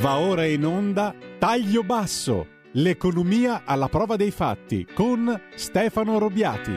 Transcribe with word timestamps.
Va 0.00 0.16
ora 0.16 0.46
in 0.46 0.64
onda 0.64 1.14
Taglio 1.38 1.82
Basso, 1.82 2.46
l'economia 2.72 3.64
alla 3.66 3.90
prova 3.90 4.16
dei 4.16 4.30
fatti 4.30 4.86
con 4.86 5.50
Stefano 5.54 6.18
Robiati. 6.18 6.72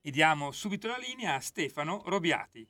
E 0.00 0.10
diamo 0.12 0.52
subito 0.52 0.86
la 0.86 0.98
linea 0.98 1.34
a 1.34 1.40
Stefano 1.40 2.02
Robiati. 2.04 2.64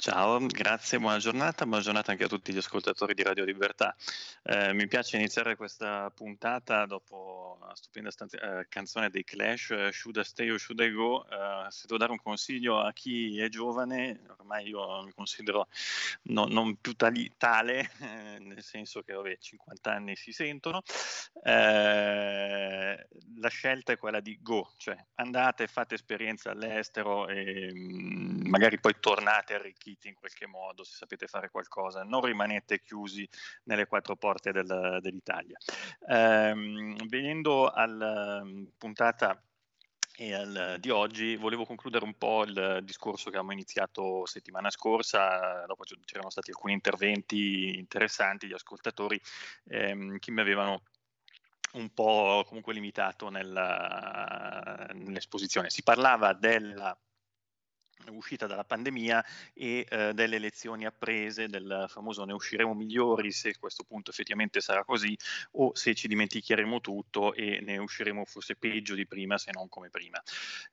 Ciao, 0.00 0.38
grazie, 0.46 1.00
buona 1.00 1.18
giornata, 1.18 1.66
buona 1.66 1.82
giornata 1.82 2.12
anche 2.12 2.22
a 2.22 2.28
tutti 2.28 2.52
gli 2.52 2.58
ascoltatori 2.58 3.14
di 3.14 3.24
Radio 3.24 3.44
Libertà. 3.44 3.96
Eh, 4.44 4.72
mi 4.72 4.86
piace 4.86 5.16
iniziare 5.16 5.56
questa 5.56 6.08
puntata 6.14 6.86
dopo 6.86 7.58
la 7.60 7.74
stupenda 7.74 8.12
stanzi- 8.12 8.36
eh, 8.36 8.66
canzone 8.68 9.10
dei 9.10 9.24
Clash, 9.24 9.70
eh, 9.70 9.90
Should 9.90 10.18
I 10.18 10.22
Stay 10.22 10.50
or 10.50 10.60
Should 10.60 10.80
I 10.82 10.92
Go? 10.92 11.26
Eh, 11.28 11.66
se 11.70 11.86
devo 11.88 11.98
dare 11.98 12.12
un 12.12 12.22
consiglio 12.22 12.78
a 12.78 12.92
chi 12.92 13.40
è 13.40 13.48
giovane, 13.48 14.20
ormai 14.38 14.68
io 14.68 15.02
mi 15.02 15.12
considero 15.12 15.66
no, 16.22 16.46
non 16.46 16.76
più 16.76 16.92
tali- 16.94 17.32
tale, 17.36 17.90
eh, 18.00 18.38
nel 18.38 18.62
senso 18.62 19.02
che 19.02 19.14
vabbè, 19.14 19.36
50 19.36 19.92
anni 19.92 20.14
si 20.14 20.30
sentono, 20.30 20.80
eh, 21.42 23.08
la 23.36 23.48
scelta 23.48 23.92
è 23.92 23.98
quella 23.98 24.20
di 24.20 24.38
go, 24.40 24.72
cioè 24.76 24.96
andate, 25.16 25.66
fate 25.66 25.96
esperienza 25.96 26.52
all'estero 26.52 27.26
e 27.26 27.72
mh, 27.74 28.46
mm, 28.46 28.48
magari 28.48 28.78
poi 28.78 28.94
tornate 29.00 29.54
arricchiti 29.54 29.86
arricchiti 29.98 30.08
in 30.08 30.14
qualche 30.14 30.46
modo 30.46 30.84
se 30.84 30.96
sapete 30.96 31.26
fare 31.26 31.50
qualcosa, 31.50 32.04
non 32.04 32.24
rimanete 32.24 32.80
chiusi 32.80 33.28
nelle 33.64 33.86
quattro 33.86 34.16
porte 34.16 34.52
del, 34.52 34.98
dell'Italia. 35.02 35.58
Ehm, 36.08 37.06
venendo 37.08 37.68
alla 37.68 38.42
mm, 38.42 38.64
puntata 38.78 39.42
al, 40.20 40.76
di 40.80 40.90
oggi 40.90 41.36
volevo 41.36 41.64
concludere 41.64 42.04
un 42.04 42.14
po' 42.14 42.42
il 42.42 42.80
discorso 42.82 43.30
che 43.30 43.36
abbiamo 43.36 43.52
iniziato 43.52 44.26
settimana 44.26 44.68
scorsa, 44.70 45.64
dopo 45.66 45.84
c'erano 46.04 46.30
stati 46.30 46.50
alcuni 46.50 46.72
interventi 46.72 47.76
interessanti 47.76 48.46
di 48.46 48.54
ascoltatori 48.54 49.20
ehm, 49.68 50.18
che 50.18 50.30
mi 50.32 50.40
avevano 50.40 50.82
un 51.74 51.92
po' 51.92 52.44
comunque 52.46 52.72
limitato 52.72 53.28
nella, 53.28 54.88
nell'esposizione. 54.94 55.70
Si 55.70 55.82
parlava 55.82 56.32
della 56.32 56.98
uscita 58.06 58.46
dalla 58.46 58.64
pandemia 58.64 59.24
e 59.54 59.86
eh, 59.88 60.12
delle 60.14 60.36
elezioni 60.36 60.86
apprese, 60.86 61.48
del 61.48 61.86
famoso 61.88 62.24
ne 62.24 62.32
usciremo 62.32 62.74
migliori 62.74 63.32
se 63.32 63.58
questo 63.58 63.84
punto 63.84 64.10
effettivamente 64.10 64.60
sarà 64.60 64.84
così 64.84 65.16
o 65.52 65.74
se 65.74 65.94
ci 65.94 66.08
dimenticheremo 66.08 66.80
tutto 66.80 67.34
e 67.34 67.60
ne 67.60 67.78
usciremo 67.78 68.24
forse 68.24 68.56
peggio 68.56 68.94
di 68.94 69.06
prima 69.06 69.38
se 69.38 69.50
non 69.52 69.68
come 69.68 69.90
prima. 69.90 70.22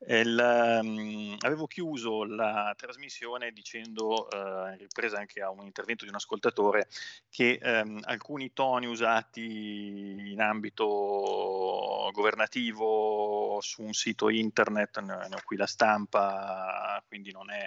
Il, 0.06 0.80
um, 0.82 1.36
avevo 1.40 1.66
chiuso 1.66 2.24
la 2.24 2.74
trasmissione 2.76 3.52
dicendo, 3.52 4.28
uh, 4.30 4.76
ripresa 4.76 5.18
anche 5.18 5.40
a 5.40 5.50
un 5.50 5.64
intervento 5.64 6.04
di 6.04 6.10
un 6.10 6.16
ascoltatore, 6.16 6.88
che 7.30 7.58
um, 7.62 8.00
alcuni 8.04 8.52
toni 8.52 8.86
usati 8.86 10.30
in 10.32 10.40
ambito 10.40 12.10
governativo 12.12 13.58
su 13.60 13.82
un 13.82 13.92
sito 13.92 14.28
internet, 14.28 15.00
ne 15.00 15.28
ho 15.30 15.40
qui 15.44 15.56
la 15.56 15.66
stampa, 15.66 17.02
quindi 17.06 17.15
quindi 17.16 17.32
non 17.32 17.50
è 17.50 17.66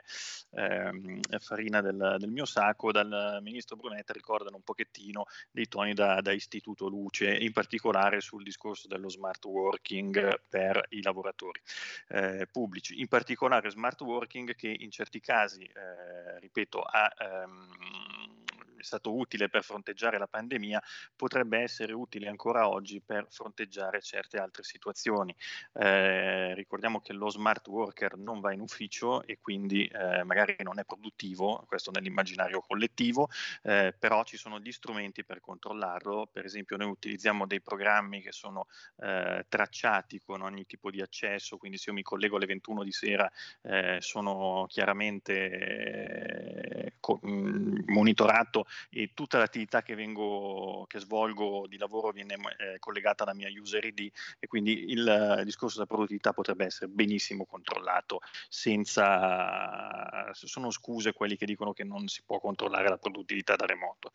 ehm, 0.51 1.19
farina 1.39 1.81
del, 1.81 2.17
del, 2.19 2.29
mio 2.29 2.45
sacco, 2.45 2.91
dal 2.91 3.39
ministro 3.41 3.75
Brunetta 3.75 4.13
ricordano 4.13 4.57
un 4.57 4.63
pochettino 4.63 5.25
dei 5.51 5.67
toni 5.67 5.93
da, 5.93 6.21
da, 6.21 6.31
Istituto 6.31 6.87
Luce, 6.87 7.35
in 7.35 7.51
particolare 7.51 8.21
sul 8.21 8.43
discorso 8.43 8.87
dello 8.87 9.09
smart 9.09 9.43
working 9.45 10.41
per 10.47 10.85
i 10.89 11.01
lavoratori 11.01 11.61
eh, 12.09 12.47
pubblici, 12.51 12.99
in 12.99 13.07
particolare 13.07 13.69
smart 13.71 13.99
working 14.01 14.55
che 14.55 14.75
in 14.79 14.91
certi 14.91 15.19
casi, 15.19 15.63
eh, 15.63 16.39
ripeto, 16.39 16.81
ha... 16.81 17.11
Ehm, 17.17 18.47
è 18.81 18.85
stato 18.85 19.15
utile 19.15 19.49
per 19.49 19.63
fronteggiare 19.63 20.17
la 20.17 20.27
pandemia, 20.27 20.81
potrebbe 21.15 21.59
essere 21.59 21.93
utile 21.93 22.27
ancora 22.27 22.69
oggi 22.69 23.01
per 23.01 23.27
fronteggiare 23.29 24.01
certe 24.01 24.37
altre 24.37 24.63
situazioni. 24.63 25.35
Eh, 25.73 26.53
ricordiamo 26.55 27.01
che 27.01 27.13
lo 27.13 27.29
smart 27.29 27.67
worker 27.67 28.17
non 28.17 28.39
va 28.39 28.53
in 28.53 28.61
ufficio 28.61 29.23
e 29.23 29.39
quindi 29.41 29.85
eh, 29.85 30.23
magari 30.23 30.55
non 30.59 30.79
è 30.79 30.85
produttivo, 30.85 31.63
questo 31.67 31.91
nell'immaginario 31.91 32.61
collettivo, 32.61 33.29
eh, 33.63 33.95
però 33.97 34.23
ci 34.23 34.37
sono 34.37 34.59
gli 34.59 34.71
strumenti 34.71 35.23
per 35.23 35.39
controllarlo, 35.39 36.29
per 36.31 36.45
esempio 36.45 36.77
noi 36.77 36.89
utilizziamo 36.89 37.45
dei 37.45 37.61
programmi 37.61 38.21
che 38.21 38.31
sono 38.31 38.67
eh, 38.97 39.45
tracciati 39.47 40.19
con 40.19 40.41
ogni 40.41 40.65
tipo 40.65 40.89
di 40.89 41.01
accesso, 41.01 41.57
quindi 41.57 41.77
se 41.77 41.89
io 41.89 41.95
mi 41.95 42.03
collego 42.03 42.37
alle 42.37 42.45
21 42.45 42.83
di 42.83 42.91
sera 42.91 43.29
eh, 43.61 43.97
sono 43.99 44.65
chiaramente 44.67 45.49
eh, 45.49 46.93
co- 46.99 47.19
monitorato 47.21 48.65
e 48.89 49.11
tutta 49.13 49.37
l'attività 49.37 49.81
che, 49.81 49.95
vengo, 49.95 50.85
che 50.87 50.99
svolgo 50.99 51.65
di 51.67 51.77
lavoro 51.77 52.11
viene 52.11 52.35
eh, 52.35 52.79
collegata 52.79 53.23
alla 53.23 53.33
mia 53.33 53.49
user 53.49 53.83
ID 53.85 54.11
e 54.39 54.47
quindi 54.47 54.91
il, 54.91 55.41
discorso 55.43 55.75
della 55.75 55.87
produttività 55.87 56.33
potrebbe 56.33 56.65
essere 56.65 56.87
benissimo 56.87 57.45
controllato 57.45 58.19
senza 58.47 60.29
sono 60.33 60.71
scuse 60.71 61.13
quelli 61.13 61.35
che 61.35 61.45
dicono 61.45 61.73
che 61.73 61.83
non 61.83 62.07
si 62.07 62.21
può 62.23 62.39
controllare 62.39 62.89
la 62.89 62.97
produttività 62.97 63.55
da 63.55 63.65
remoto. 63.65 64.11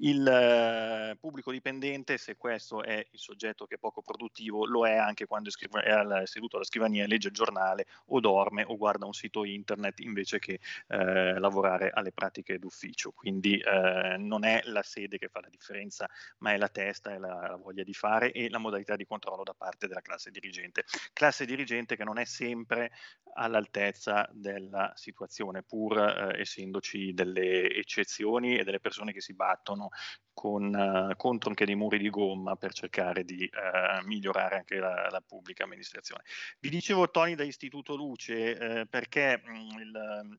Il 0.00 0.26
eh, 0.26 1.16
pubblico 1.18 1.50
dipendente, 1.50 2.18
se 2.18 2.36
questo 2.36 2.82
è 2.82 3.04
il 3.10 3.18
soggetto 3.18 3.66
che 3.66 3.76
è 3.76 3.78
poco 3.78 4.02
produttivo, 4.02 4.64
lo 4.66 4.86
è 4.86 4.96
anche 4.96 5.26
quando 5.26 5.50
è, 5.50 5.90
al, 5.90 6.22
seduto 6.26 6.56
alla 6.56 6.64
scrivania, 6.64 7.06
legge 7.06 7.28
il 7.28 7.34
giornale 7.34 7.86
o 8.06 8.20
dorme 8.20 8.64
o 8.66 8.76
guarda 8.76 9.06
un 9.06 9.12
sito 9.12 9.44
internet 9.44 10.00
invece 10.00 10.38
che 10.38 10.60
eh, 10.88 11.38
lavorare 11.38 11.90
alle 11.92 12.12
pratiche 12.12 12.58
d'ufficio. 12.58 13.12
Quindi 13.12 13.58
eh, 13.58 13.97
eh, 13.98 14.16
non 14.16 14.44
è 14.44 14.62
la 14.64 14.82
sede 14.82 15.18
che 15.18 15.28
fa 15.28 15.40
la 15.40 15.48
differenza, 15.48 16.08
ma 16.38 16.52
è 16.52 16.56
la 16.56 16.68
testa 16.68 17.12
e 17.12 17.18
la, 17.18 17.48
la, 17.48 17.56
voglia 17.56 17.82
di 17.82 17.94
fare 17.94 18.32
e 18.32 18.48
la 18.48 18.58
modalità 18.58 18.96
di 18.96 19.06
controllo 19.06 19.42
da 19.42 19.54
parte 19.54 19.86
della 19.86 20.00
classe 20.00 20.30
dirigente. 20.30 20.84
Classe 21.12 21.44
dirigente 21.44 21.96
che 21.96 22.04
non 22.04 22.18
è 22.18 22.24
sempre 22.24 22.92
all'altezza 23.34 24.28
della 24.32 24.92
situazione, 24.94 25.62
pur 25.62 25.98
eh, 25.98 26.40
essendoci 26.40 27.12
delle 27.12 27.70
eccezioni 27.70 28.56
e 28.58 28.64
delle 28.64 28.80
persone 28.80 29.12
che 29.12 29.20
si 29.20 29.34
battono 29.34 29.88
con, 30.32 30.72
uh, 30.72 31.16
contro 31.16 31.48
anche 31.48 31.64
dei 31.64 31.74
muri 31.74 31.98
di 31.98 32.10
gomma 32.10 32.54
per 32.54 32.72
cercare 32.72 33.24
di 33.24 33.50
uh, 33.52 34.06
migliorare 34.06 34.58
anche 34.58 34.76
la, 34.76 35.08
la, 35.10 35.20
pubblica 35.20 35.64
amministrazione. 35.64 36.22
Vi 36.60 36.68
dicevo 36.68 37.10
Tony 37.10 37.34
da 37.34 37.42
Istituto 37.42 37.96
Luce 37.96 38.56
eh, 38.56 38.86
perché 38.86 39.42
mh, 39.44 39.50
mm, 39.50 39.78
il 39.80 40.38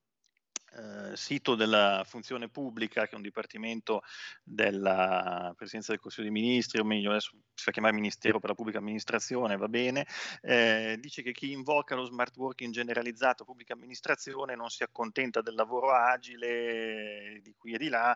eh, 0.77 1.15
sito 1.15 1.55
della 1.55 2.03
funzione 2.05 2.49
pubblica, 2.49 3.05
che 3.05 3.11
è 3.11 3.15
un 3.15 3.21
dipartimento 3.21 4.01
della 4.43 5.53
Presidenza 5.55 5.91
del 5.91 5.99
Consiglio 5.99 6.29
dei 6.29 6.41
Ministri, 6.41 6.79
o 6.79 6.83
meglio 6.83 7.09
adesso 7.09 7.31
si 7.53 7.63
fa 7.63 7.71
chiamare 7.71 7.95
Ministero 7.95 8.39
per 8.39 8.49
la 8.49 8.55
Pubblica 8.55 8.77
Amministrazione, 8.77 9.57
va 9.57 9.67
bene, 9.67 10.05
eh, 10.41 10.97
dice 10.99 11.21
che 11.21 11.31
chi 11.31 11.51
invoca 11.51 11.95
lo 11.95 12.05
smart 12.05 12.35
working 12.37 12.71
generalizzato 12.71 13.43
pubblica 13.43 13.73
amministrazione 13.73 14.55
non 14.55 14.69
si 14.69 14.83
accontenta 14.83 15.41
del 15.41 15.55
lavoro 15.55 15.91
agile 15.91 17.39
di 17.41 17.53
qui 17.57 17.73
e 17.73 17.77
di 17.77 17.89
là, 17.89 18.15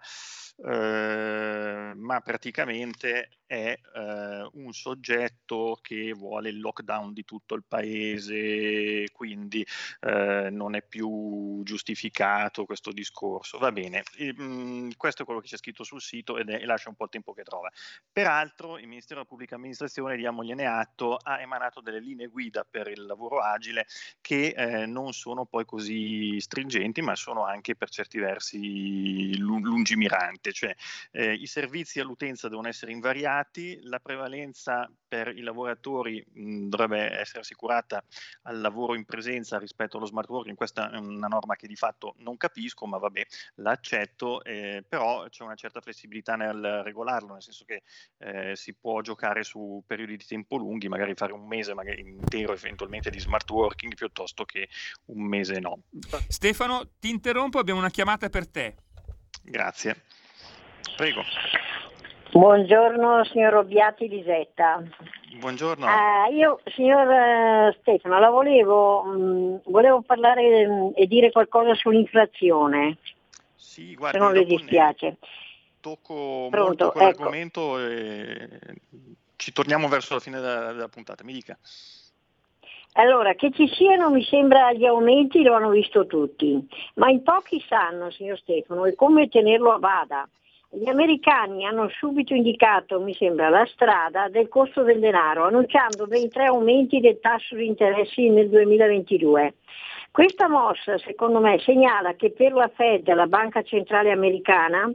eh, 0.66 1.94
ma 1.96 2.22
praticamente 2.22 3.30
è 3.54 3.80
eh, 3.96 4.50
un 4.54 4.74
soggetto 4.74 5.78
che 5.80 6.12
vuole 6.14 6.50
il 6.50 6.60
lockdown 6.60 7.14
di 7.14 7.24
tutto 7.24 7.54
il 7.54 7.64
paese, 7.68 9.06
quindi 9.12 9.66
eh, 10.02 10.50
non 10.50 10.76
è 10.76 10.82
più 10.82 11.62
giustificato 11.64 12.66
questo 12.66 12.92
discorso. 12.92 13.60
Va 13.60 13.72
bene, 13.72 14.04
e, 14.18 14.34
mh, 14.34 14.44
mm, 14.44 14.90
questo 14.98 15.22
è 15.22 15.26
quello 15.26 15.40
che 15.40 15.48
c'è 15.48 15.58
scritto 15.58 15.84
sul 15.84 16.02
sito 16.02 16.38
ed 16.40 16.50
è, 16.50 16.56
e 16.56 16.66
lascia 16.66 16.90
un 16.90 16.96
po' 16.96 17.04
il 17.04 17.12
tempo 17.12 17.34
che 17.34 17.44
trova. 17.44 17.70
Peraltro 18.12 18.80
il 18.80 18.88
Ministero 18.88 19.20
della 19.20 19.28
Pubblica 19.28 19.56
Amministrazione, 19.56 20.16
diamogliene 20.16 20.66
atto, 20.66 21.18
ha 21.18 21.40
emanato 21.40 21.82
delle 21.82 22.00
linee 22.00 22.28
guida 22.28 22.66
per 22.68 22.88
il 22.88 23.06
lavoro 23.06 23.40
agile 23.40 23.86
che 24.20 24.54
eh, 24.56 24.86
non 24.88 25.14
sono 25.14 25.46
poi 25.46 25.66
così 25.66 26.40
stringenti, 26.40 27.02
ma 27.02 27.16
sono 27.16 27.46
anche 27.46 27.76
per 27.76 27.90
certi 27.90 28.18
versi 28.18 29.38
lungimiranti, 29.38 30.52
cioè 30.54 30.74
eh, 31.12 31.34
i 31.34 31.46
servizi 31.46 32.00
all'utenza 32.00 32.50
devono 32.50 32.68
essere 32.68 32.92
invariati, 32.92 33.42
dati, 33.44 33.80
la 33.84 34.00
prevalenza 34.00 34.90
per 35.08 35.28
i 35.28 35.42
lavoratori 35.42 36.26
mh, 36.34 36.68
dovrebbe 36.70 37.20
essere 37.20 37.42
assicurata 37.42 38.04
al 38.44 38.60
lavoro 38.60 38.96
in 38.96 39.06
presenza 39.06 39.60
rispetto 39.60 39.98
allo 39.98 40.06
smart 40.06 40.30
working, 40.30 40.56
questa 40.56 40.90
è 40.90 40.98
una 40.98 41.28
norma 41.28 41.56
che 41.56 41.68
di 41.68 41.76
fatto 41.76 42.16
non 42.20 42.38
capisco, 42.38 42.88
ma 42.88 42.98
vabbè, 42.98 43.26
l'accetto, 43.56 44.44
eh, 44.44 44.84
però 44.88 45.28
c'è 45.30 45.44
una 45.44 45.56
certa 45.56 45.82
flessibilità 45.82 46.36
nel 46.36 46.82
regolarlo, 46.84 47.34
nel 47.34 47.44
senso 47.44 47.66
che 47.66 47.84
eh, 48.20 48.56
si 48.56 48.74
può 48.74 49.02
giocare 49.02 49.44
su 49.44 49.84
periodi 49.86 50.18
di 50.18 50.26
tempo 50.26 50.58
lunghi, 50.58 50.88
magari 50.88 51.14
fare 51.14 51.34
un 51.34 51.46
mese 51.46 51.74
magari 51.74 52.02
intero 52.02 52.54
eventualmente 52.54 53.10
di 53.10 53.20
smart 53.20 53.50
working 53.50 53.94
piuttosto 53.94 54.46
che 54.46 54.70
un 55.06 55.24
mese 55.28 55.60
no. 55.60 55.84
Stefano, 56.28 56.90
ti 57.00 57.10
interrompo, 57.10 57.60
abbiamo 57.60 57.80
una 57.80 57.90
chiamata 57.90 58.30
per 58.30 58.48
te. 58.48 58.76
Grazie. 59.44 60.02
Prego. 60.96 61.24
Buongiorno 62.34 63.24
signor 63.26 63.54
Robbiati 63.54 64.08
Lisetta. 64.08 64.82
Buongiorno. 65.38 65.86
Uh, 65.86 66.34
io, 66.34 66.62
signor 66.74 67.06
uh, 67.08 67.78
Stefano, 67.80 68.18
la 68.18 68.32
volevo, 68.32 69.02
um, 69.02 69.62
volevo 69.66 70.02
parlare 70.02 70.66
um, 70.66 70.92
e 70.96 71.06
dire 71.06 71.32
qualcosa 71.32 71.76
sull'inflazione. 71.76 72.98
Sì, 73.54 73.94
guardi, 73.94 74.18
se 74.18 74.24
non 74.24 74.34
le 74.34 74.46
dispiace. 74.46 75.18
Tocco 75.80 76.48
Pronto, 76.50 76.86
molto 76.86 76.92
quell'argomento 76.92 77.78
ecco. 77.78 77.92
e 77.92 78.50
ci 79.36 79.52
torniamo 79.52 79.88
verso 79.88 80.16
la 80.16 80.20
fine 80.20 80.40
della, 80.40 80.72
della 80.72 80.88
puntata. 80.88 81.24
Mi 81.24 81.34
dica. 81.34 81.56
Allora, 82.94 83.36
che 83.36 83.52
ci 83.52 83.68
siano, 83.68 84.10
mi 84.10 84.24
sembra, 84.24 84.74
gli 84.74 84.86
aumenti 84.86 85.44
lo 85.44 85.54
hanno 85.54 85.70
visto 85.70 86.08
tutti, 86.08 86.68
ma 86.96 87.12
in 87.12 87.22
pochi 87.22 87.64
sanno, 87.68 88.10
signor 88.10 88.40
Stefano, 88.40 88.86
e 88.86 88.96
come 88.96 89.30
tenerlo 89.30 89.72
a 89.72 89.78
bada. 89.78 90.28
Gli 90.76 90.90
americani 90.90 91.68
hanno 91.68 91.88
subito 91.90 92.34
indicato, 92.34 93.00
mi 93.00 93.14
sembra, 93.14 93.48
la 93.48 93.64
strada 93.68 94.28
del 94.28 94.48
costo 94.48 94.82
del 94.82 95.00
denaro, 95.00 95.46
annunciando 95.46 96.08
ben 96.08 96.30
tre 96.30 96.46
aumenti 96.46 97.00
del 97.00 97.20
tasso 97.20 97.54
di 97.56 97.68
interessi 97.68 98.28
nel 98.30 98.50
2022. 98.50 99.54
Questa 100.14 100.48
mossa, 100.48 101.00
secondo 101.00 101.40
me, 101.40 101.58
segnala 101.58 102.14
che 102.14 102.34
per 102.34 102.54
la 102.54 102.70
Fed, 102.72 103.12
la 103.12 103.26
Banca 103.26 103.64
Centrale 103.64 104.12
Americana, 104.12 104.88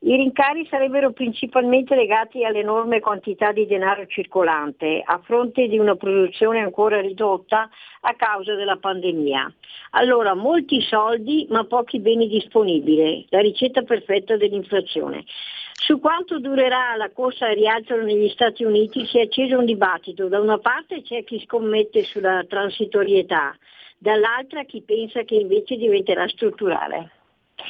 i 0.00 0.14
rincari 0.14 0.66
sarebbero 0.66 1.12
principalmente 1.12 1.94
legati 1.94 2.44
all'enorme 2.44 3.00
quantità 3.00 3.50
di 3.50 3.64
denaro 3.64 4.04
circolante, 4.04 5.00
a 5.02 5.22
fronte 5.24 5.68
di 5.68 5.78
una 5.78 5.96
produzione 5.96 6.60
ancora 6.60 7.00
ridotta 7.00 7.70
a 8.02 8.14
causa 8.14 8.56
della 8.56 8.76
pandemia. 8.76 9.50
Allora, 9.92 10.34
molti 10.34 10.82
soldi 10.82 11.46
ma 11.48 11.64
pochi 11.64 11.98
beni 12.00 12.28
disponibili, 12.28 13.24
la 13.30 13.40
ricetta 13.40 13.80
perfetta 13.80 14.36
dell'inflazione. 14.36 15.24
Su 15.72 15.98
quanto 15.98 16.40
durerà 16.40 16.94
la 16.96 17.08
corsa 17.10 17.46
al 17.46 17.54
rialzo 17.54 17.96
negli 17.96 18.28
Stati 18.28 18.64
Uniti 18.64 19.06
si 19.06 19.16
è 19.16 19.22
acceso 19.22 19.56
un 19.56 19.64
dibattito. 19.64 20.28
Da 20.28 20.38
una 20.40 20.58
parte 20.58 21.00
c'è 21.00 21.24
chi 21.24 21.40
scommette 21.40 22.02
sulla 22.02 22.44
transitorietà, 22.46 23.56
dall'altra 23.98 24.64
chi 24.64 24.80
pensa 24.82 25.22
che 25.24 25.34
invece 25.34 25.76
diventerà 25.76 26.26
strutturale. 26.28 27.10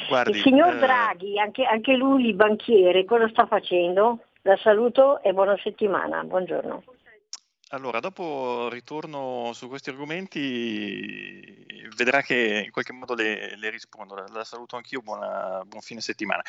Guardi, 0.07 0.37
il 0.37 0.41
signor 0.41 0.75
eh... 0.75 0.79
Draghi, 0.79 1.39
anche, 1.39 1.65
anche 1.65 1.95
lui 1.95 2.27
il 2.27 2.35
banchiere, 2.35 3.05
cosa 3.05 3.27
sta 3.29 3.47
facendo? 3.47 4.19
La 4.43 4.55
saluto 4.57 5.21
e 5.21 5.33
buona 5.33 5.57
settimana, 5.61 6.23
buongiorno. 6.23 6.83
Allora, 7.71 7.99
dopo 7.99 8.67
ritorno 8.69 9.51
su 9.53 9.67
questi 9.67 9.89
argomenti, 9.91 11.65
vedrà 11.95 12.21
che 12.21 12.63
in 12.65 12.71
qualche 12.71 12.93
modo 12.93 13.13
le, 13.13 13.55
le 13.57 13.69
rispondo. 13.69 14.15
La, 14.15 14.25
la, 14.31 14.43
saluto 14.43 14.75
anch'io, 14.75 15.01
buona, 15.01 15.61
buon 15.67 15.81
fine 15.81 16.01
settimana. 16.01 16.41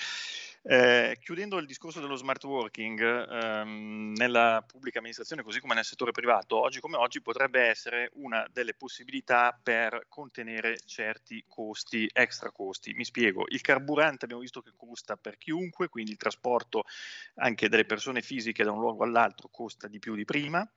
Eh, 0.63 1.17
chiudendo 1.23 1.57
il 1.57 1.65
discorso 1.65 2.01
dello 2.01 2.17
smart 2.17 2.45
working, 2.45 3.01
ehm, 3.01 4.13
nella 4.15 4.63
pubblica 4.67 4.99
amministrazione 4.99 5.43
così 5.43 5.59
come 5.59 5.73
nel 5.75 5.87
settore 5.87 6.11
privato, 6.11 6.61
oggi 6.61 6.81
come 6.81 6.99
oggi 6.99 7.23
potrebbe 7.23 7.63
essere 7.63 8.11
una 8.17 8.47
delle 8.53 8.75
possibilità 8.75 9.59
per 9.63 10.05
contenere 10.09 10.77
certi 10.85 11.43
costi, 11.49 12.07
extra 12.13 12.53
costi. 12.53 12.93
Mi 12.93 13.07
spiego, 13.07 13.45
il 13.49 13.63
carburante 13.63 14.27
abbiamo 14.27 14.43
visto 14.43 14.61
che 14.61 14.73
costa 14.77 15.17
per 15.17 15.39
chiunque, 15.39 15.89
quindi 15.89 16.11
il 16.11 16.19
trasporto 16.19 16.85
anche 17.37 17.71
delle 17.71 17.87
persone 17.87 18.21
fisiche 18.21 18.63
da 18.63 18.71
un 18.73 18.81
luogo 18.81 19.05
all'altro 19.05 19.49
costa 19.51 19.89
di 19.89 19.99
più 19.99 20.15
di 20.15 20.27
prima 20.27 20.69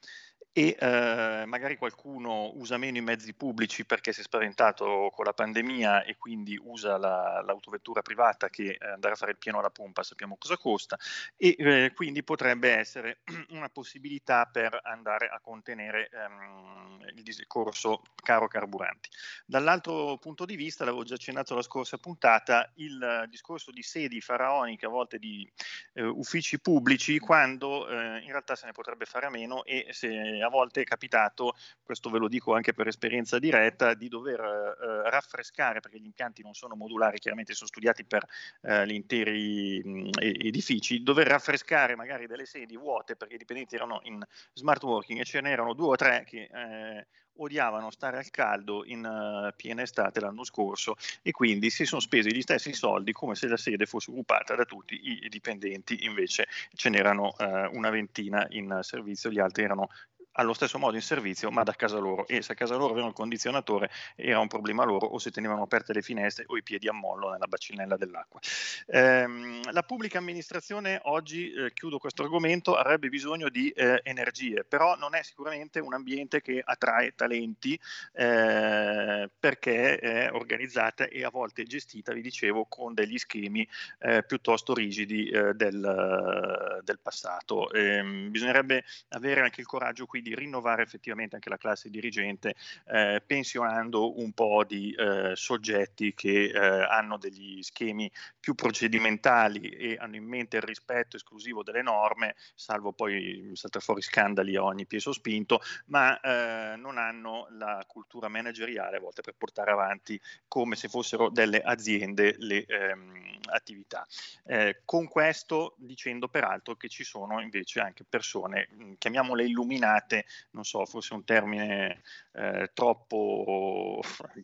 e 0.56 0.78
eh, 0.80 1.44
magari 1.48 1.78
qualcuno 1.78 2.52
usa 2.54 2.78
meno 2.78 2.98
i 2.98 3.02
mezzi 3.02 3.34
pubblici 3.34 3.86
perché 3.86 4.14
si 4.14 4.20
è 4.20 4.24
spaventato 4.24 5.10
con 5.12 5.26
la 5.26 5.34
pandemia 5.34 6.04
e 6.04 6.16
quindi 6.16 6.60
usa 6.62 6.98
la, 6.98 7.42
l'autovettura 7.44 8.04
privata 8.04 8.50
che 8.50 8.78
eh, 8.80 8.88
andare 8.88 9.16
a 9.16 9.18
fare 9.18 9.32
il 9.32 9.40
pieno 9.40 9.58
alla 9.58 9.72
pompa 9.72 10.04
sappiamo 10.04 10.38
cosa 10.38 10.56
costa 10.58 10.96
e 11.36 11.56
eh, 11.58 11.92
quindi 11.96 12.24
potrebbe 12.24 12.70
essere 12.70 13.22
una 13.50 13.70
possibilità 13.70 14.46
per 14.46 14.80
andare 14.84 15.28
a 15.28 15.40
contenere 15.42 16.10
ehm, 16.14 17.00
il 17.16 17.24
discorso 17.24 18.04
caro 18.24 18.48
carburanti. 18.48 19.10
Dall'altro 19.46 20.18
punto 20.18 20.46
di 20.46 20.56
vista, 20.56 20.84
l'avevo 20.86 21.04
già 21.04 21.16
accennato 21.16 21.54
la 21.54 21.62
scorsa 21.62 21.98
puntata, 21.98 22.72
il 22.76 23.28
discorso 23.30 23.72
di 23.72 23.84
sedi 23.84 24.22
faraoniche 24.22 24.86
a 24.86 24.90
volte 24.90 25.20
di 25.20 25.48
eh, 25.94 26.04
uffici 26.04 26.60
pubblici 26.60 27.20
quando 27.20 27.88
eh, 27.88 28.20
in 28.20 28.30
realtà 28.30 28.56
se 28.56 28.66
ne 28.66 28.72
potrebbe 28.72 29.06
fare 29.06 29.28
a 29.28 29.30
meno 29.30 29.64
e 29.64 29.88
se 29.92 30.42
a 30.42 30.50
volte 30.50 30.82
è 30.82 30.84
capitato, 30.86 31.56
questo 31.84 32.10
ve 32.10 32.18
lo 32.18 32.28
dico 32.28 32.56
anche 32.56 32.74
per 32.74 32.88
esperienza 32.88 33.38
diretta, 33.38 33.94
di 33.94 34.08
dover 34.08 34.40
eh, 34.40 35.10
raffrescare, 35.10 35.82
perché 35.82 36.00
gli 36.00 36.06
impianti 36.06 36.42
non 36.42 36.54
sono 36.54 36.76
modulari, 36.76 37.20
chiaramente 37.20 37.54
sono 37.54 37.68
studiati 37.68 38.06
per 38.06 38.26
eh, 38.62 38.88
gli 38.88 38.94
interi 38.94 39.82
mh, 39.84 40.10
edifici, 40.20 41.04
dover 41.04 41.28
raffrescare 41.28 41.96
magari 41.96 42.26
delle 42.28 42.46
sedi 42.46 42.78
vuote 42.78 43.16
perché 43.16 43.36
i 43.36 43.38
dipendenti 43.38 43.76
erano 43.76 44.00
in 44.04 44.24
smart 44.54 44.84
working 44.84 45.20
e 45.20 45.26
ce 45.26 45.42
n'erano 45.42 45.74
due 45.74 45.88
o 45.88 45.96
tre 45.96 46.24
che 46.26 46.50
eh, 46.52 47.08
odiavano 47.38 47.90
stare 47.92 48.18
al 48.18 48.30
caldo 48.30 48.84
in 48.86 49.06
uh, 49.06 49.54
piena 49.56 49.82
estate 49.82 50.20
l'anno 50.20 50.44
scorso 50.44 50.96
e 51.22 51.32
quindi 51.32 51.70
si 51.70 51.86
sono 51.86 52.02
spesi 52.02 52.34
gli 52.34 52.42
stessi 52.42 52.74
soldi 52.74 53.12
come 53.12 53.36
se 53.36 53.48
la 53.48 53.58
sede 53.58 53.86
fosse 53.86 54.12
occupata 54.12 54.56
da 54.56 54.66
tutti 54.66 55.00
i 55.24 55.30
dipendenti, 55.30 56.06
invece 56.06 56.48
ce 56.74 56.90
n'erano 56.90 57.36
uh, 57.38 57.76
una 57.76 57.90
ventina 57.90 58.46
in 58.50 58.80
servizio, 58.82 59.30
gli 59.30 59.40
altri 59.40 59.64
erano 59.64 59.90
allo 60.34 60.54
stesso 60.54 60.80
modo 60.80 60.96
in 60.96 61.02
servizio, 61.02 61.52
ma 61.52 61.64
da 61.64 61.74
casa 61.74 61.98
loro. 61.98 62.28
E 62.28 62.42
se 62.42 62.54
a 62.54 62.56
casa 62.56 62.76
loro 62.76 62.92
avevano 62.92 63.10
il 63.10 63.16
condizionatore 63.16 63.90
era 64.16 64.40
un 64.40 64.48
problema 64.48 64.84
loro, 64.84 65.08
o 65.08 65.20
se 65.20 65.32
tenevano 65.32 65.64
aperte 65.64 65.94
le 65.94 66.02
finestre 66.02 66.46
o 66.48 66.58
i 66.58 66.64
piedi 66.64 66.88
a 66.88 66.94
mollo 66.94 67.32
nella 67.32 67.48
bacinella 67.48 67.98
dell'acqua. 67.98 68.40
Ehm, 68.88 69.72
la 69.72 69.84
pubblica 69.84 70.18
amministrazione 70.18 71.00
oggi, 71.04 71.52
eh, 71.52 71.74
chiudo 71.74 71.98
questo 71.98 72.24
argomento, 72.24 72.76
avrebbe 72.76 73.10
bisogno 73.10 73.50
di 73.50 73.70
eh, 73.70 74.02
energie, 74.04 74.64
però 74.64 74.96
non 74.96 75.16
è 75.16 75.24
sicuramente 75.24 75.80
un 75.80 75.94
ambiente 75.94 76.42
che 76.42 76.62
attrae 76.64 77.14
talenti 77.16 77.80
eh, 78.14 79.30
perché 79.40 79.98
è 79.98 80.32
organizzata 80.32 81.06
e 81.08 81.24
a 81.24 81.30
volte 81.30 81.64
gestita, 81.64 82.14
vi 82.14 82.22
dicevo, 82.22 82.66
con 82.66 82.94
degli 82.94 83.18
schemi 83.18 83.68
eh, 84.00 84.24
piuttosto 84.24 84.74
rigidi 84.74 85.28
eh, 85.30 85.54
del, 85.54 86.82
del, 86.84 87.00
passato. 87.00 87.72
Ehm, 87.72 88.32
bisognerebbe 88.32 88.84
avere 89.10 89.42
anche 89.42 89.62
il 89.62 89.68
coraggio 89.68 90.06
qui 90.06 90.22
di 90.24 90.34
rinnovare 90.34 90.82
effettivamente 90.82 91.36
anche 91.36 91.50
la 91.50 91.58
classe 91.58 91.92
dirigente, 91.92 92.56
eh, 92.88 93.22
pensionando 93.24 94.20
un 94.20 94.32
po' 94.32 94.64
di 94.64 94.92
eh, 94.98 95.34
soggetti 95.36 96.16
che 96.16 96.46
eh, 96.46 96.58
hanno 96.58 97.18
degli 97.18 97.62
schemi 97.62 98.12
più 98.40 98.56
procedimentali 98.56 99.70
e 99.70 99.98
hanno 100.00 100.16
in 100.16 100.26
mente 100.26 100.58
il 100.58 100.64
rispetto 100.64 101.18
esclusivo 101.18 101.62
delle 101.62 101.84
norme, 101.84 102.36
salvo 102.56 102.92
poi 102.94 103.52
saltare 103.54 103.86
fuori 103.86 104.02
scandali 104.02 104.56
a 104.56 104.64
ogni 104.64 104.88
piede 104.88 105.04
sospinto, 105.04 105.62
ma 105.88 106.20
eh, 106.20 106.76
non 106.78 106.98
hanno 106.98 107.48
la 107.52 107.84
cultura 107.86 108.28
manageriale 108.28 108.98
a 108.98 109.00
volte 109.00 109.22
per 109.22 109.36
portare 109.38 109.72
avanti 109.72 110.20
come 110.48 110.76
se 110.76 110.88
fossero 110.88 111.30
delle 111.30 111.62
aziende 111.62 112.36
le 112.40 112.66
ehm, 112.66 113.33
attività. 113.52 114.06
Eh, 114.46 114.82
con 114.86 115.08
questo 115.08 115.76
dicendo 115.78 116.28
peraltro 116.28 116.76
che 116.76 116.90
ci 116.90 117.04
sono 117.04 117.42
invece 117.42 117.80
anche 117.80 118.04
persone, 118.08 118.70
chiamiamole 118.98 119.46
illuminate, 119.46 120.26
non 120.52 120.64
so, 120.64 120.86
forse 120.86 121.14
un 121.14 121.24
termine 121.24 122.02
eh, 122.34 122.72
troppo 122.74 124.02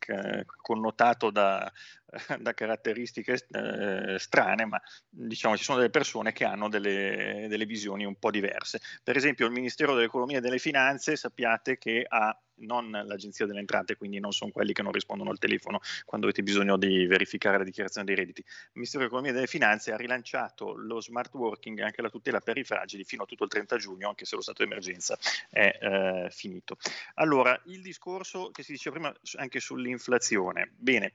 eh, 0.07 0.45
connotato 0.61 1.29
da, 1.31 1.71
da 2.39 2.53
caratteristiche 2.53 3.47
eh, 3.51 4.17
strane, 4.17 4.65
ma 4.65 4.81
diciamo 5.09 5.57
ci 5.57 5.63
sono 5.63 5.77
delle 5.77 5.89
persone 5.89 6.31
che 6.31 6.45
hanno 6.45 6.69
delle, 6.69 7.47
delle 7.49 7.65
visioni 7.65 8.05
un 8.05 8.15
po' 8.15 8.31
diverse. 8.31 8.79
Per 9.03 9.15
esempio 9.15 9.45
il 9.45 9.51
Ministero 9.51 9.95
dell'Economia 9.95 10.37
e 10.37 10.41
delle 10.41 10.59
Finanze 10.59 11.15
sappiate 11.15 11.77
che 11.77 12.05
ha 12.07 12.37
non 12.59 12.89
l'agenzia 12.91 13.45
delle 13.45 13.59
entrate, 13.59 13.95
quindi 13.95 14.19
non 14.19 14.31
sono 14.31 14.51
quelli 14.51 14.73
che 14.73 14.81
non 14.81 14.91
rispondono 14.91 15.29
al 15.29 15.39
telefono 15.39 15.79
quando 16.05 16.27
avete 16.27 16.43
bisogno 16.43 16.77
di 16.77 17.05
verificare 17.05 17.57
la 17.57 17.63
dichiarazione 17.63 18.05
dei 18.05 18.15
redditi. 18.15 18.41
Il 18.41 18.71
Ministero 18.73 18.99
dell'Economia 18.99 19.31
e 19.31 19.35
delle 19.35 19.47
Finanze 19.47 19.91
ha 19.91 19.97
rilanciato 19.97 20.73
lo 20.75 21.01
smart 21.01 21.33
working 21.33 21.79
e 21.79 21.83
anche 21.83 22.01
la 22.01 22.09
tutela 22.09 22.39
per 22.39 22.57
i 22.57 22.63
fragili 22.63 23.03
fino 23.03 23.23
a 23.23 23.25
tutto 23.25 23.43
il 23.43 23.49
30 23.49 23.77
giugno, 23.77 24.09
anche 24.09 24.25
se 24.25 24.35
lo 24.35 24.41
stato 24.41 24.63
di 24.63 24.69
emergenza 24.69 25.17
è 25.49 25.77
eh, 25.81 26.27
finito. 26.31 26.77
Allora, 27.15 27.59
il 27.65 27.81
discorso 27.81 28.51
che 28.51 28.63
si 28.63 28.71
diceva 28.71 28.95
prima 28.95 29.15
anche 29.35 29.59
sull'inflazione. 29.59 30.71
Bene, 30.75 31.13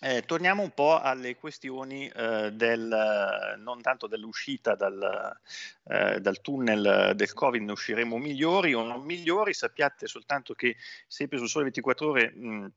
eh, 0.00 0.22
torniamo 0.22 0.62
un 0.62 0.70
po' 0.70 0.98
alle 0.98 1.36
questioni 1.36 2.08
eh, 2.08 2.50
del, 2.52 3.56
non 3.58 3.82
tanto 3.82 4.06
dell'uscita 4.06 4.74
dal, 4.74 5.38
eh, 5.84 6.20
dal, 6.20 6.40
tunnel 6.40 7.12
del 7.14 7.32
Covid, 7.34 7.62
ne 7.62 7.72
usciremo 7.72 8.16
migliori 8.16 8.72
o 8.72 8.82
non 8.82 9.04
migliori, 9.04 9.52
sappiate 9.52 10.06
soltanto 10.06 10.54
che 10.54 10.76
sempre 11.06 11.38
su 11.38 11.46
Sole 11.46 11.64
24 11.64 12.08
Ore 12.08 12.30
mh, 12.30 12.72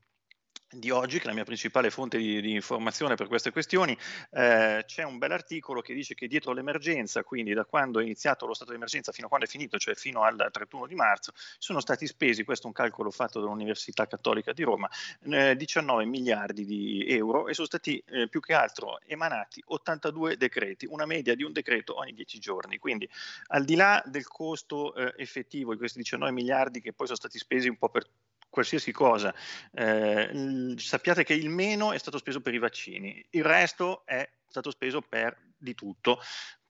di 0.74 0.90
oggi, 0.90 1.18
che 1.18 1.24
è 1.24 1.26
la 1.26 1.34
mia 1.34 1.44
principale 1.44 1.90
fonte 1.90 2.18
di, 2.18 2.40
di 2.40 2.52
informazione 2.52 3.14
per 3.14 3.28
queste 3.28 3.50
questioni, 3.50 3.96
eh, 4.30 4.84
c'è 4.86 5.02
un 5.02 5.18
bel 5.18 5.32
articolo 5.32 5.80
che 5.80 5.94
dice 5.94 6.14
che 6.14 6.26
dietro 6.26 6.52
l'emergenza, 6.52 7.22
quindi 7.22 7.52
da 7.52 7.64
quando 7.64 8.00
è 8.00 8.02
iniziato 8.02 8.46
lo 8.46 8.54
stato 8.54 8.70
di 8.70 8.76
emergenza 8.76 9.12
fino 9.12 9.26
a 9.26 9.28
quando 9.28 9.46
è 9.46 9.50
finito, 9.50 9.78
cioè 9.78 9.94
fino 9.94 10.22
al 10.22 10.48
31 10.50 10.86
di 10.86 10.94
marzo, 10.94 11.32
sono 11.58 11.80
stati 11.80 12.06
spesi, 12.06 12.44
questo 12.44 12.64
è 12.64 12.66
un 12.68 12.72
calcolo 12.72 13.10
fatto 13.10 13.40
dall'Università 13.40 14.06
Cattolica 14.06 14.52
di 14.52 14.62
Roma, 14.62 14.88
eh, 15.30 15.56
19 15.56 16.04
miliardi 16.04 16.64
di 16.64 17.06
euro 17.08 17.48
e 17.48 17.54
sono 17.54 17.66
stati 17.66 18.02
eh, 18.06 18.28
più 18.28 18.40
che 18.40 18.54
altro 18.54 19.00
emanati 19.06 19.62
82 19.64 20.36
decreti, 20.36 20.86
una 20.88 21.06
media 21.06 21.34
di 21.34 21.42
un 21.42 21.52
decreto 21.52 21.98
ogni 21.98 22.12
10 22.12 22.38
giorni. 22.38 22.78
Quindi 22.78 23.08
al 23.48 23.64
di 23.64 23.74
là 23.74 24.02
del 24.06 24.26
costo 24.26 24.94
eh, 24.94 25.14
effettivo 25.16 25.72
di 25.72 25.78
questi 25.78 25.98
19 25.98 26.32
miliardi 26.32 26.80
che 26.80 26.92
poi 26.92 27.06
sono 27.06 27.18
stati 27.18 27.38
spesi 27.38 27.68
un 27.68 27.76
po' 27.76 27.88
per 27.88 28.06
qualsiasi 28.54 28.92
cosa, 28.92 29.34
eh, 29.72 30.74
sappiate 30.76 31.24
che 31.24 31.34
il 31.34 31.48
meno 31.48 31.90
è 31.90 31.98
stato 31.98 32.18
speso 32.18 32.40
per 32.40 32.54
i 32.54 32.58
vaccini, 32.58 33.26
il 33.30 33.42
resto 33.42 34.06
è 34.06 34.30
stato 34.46 34.70
speso 34.70 35.00
per 35.00 35.36
di 35.58 35.74
tutto, 35.74 36.20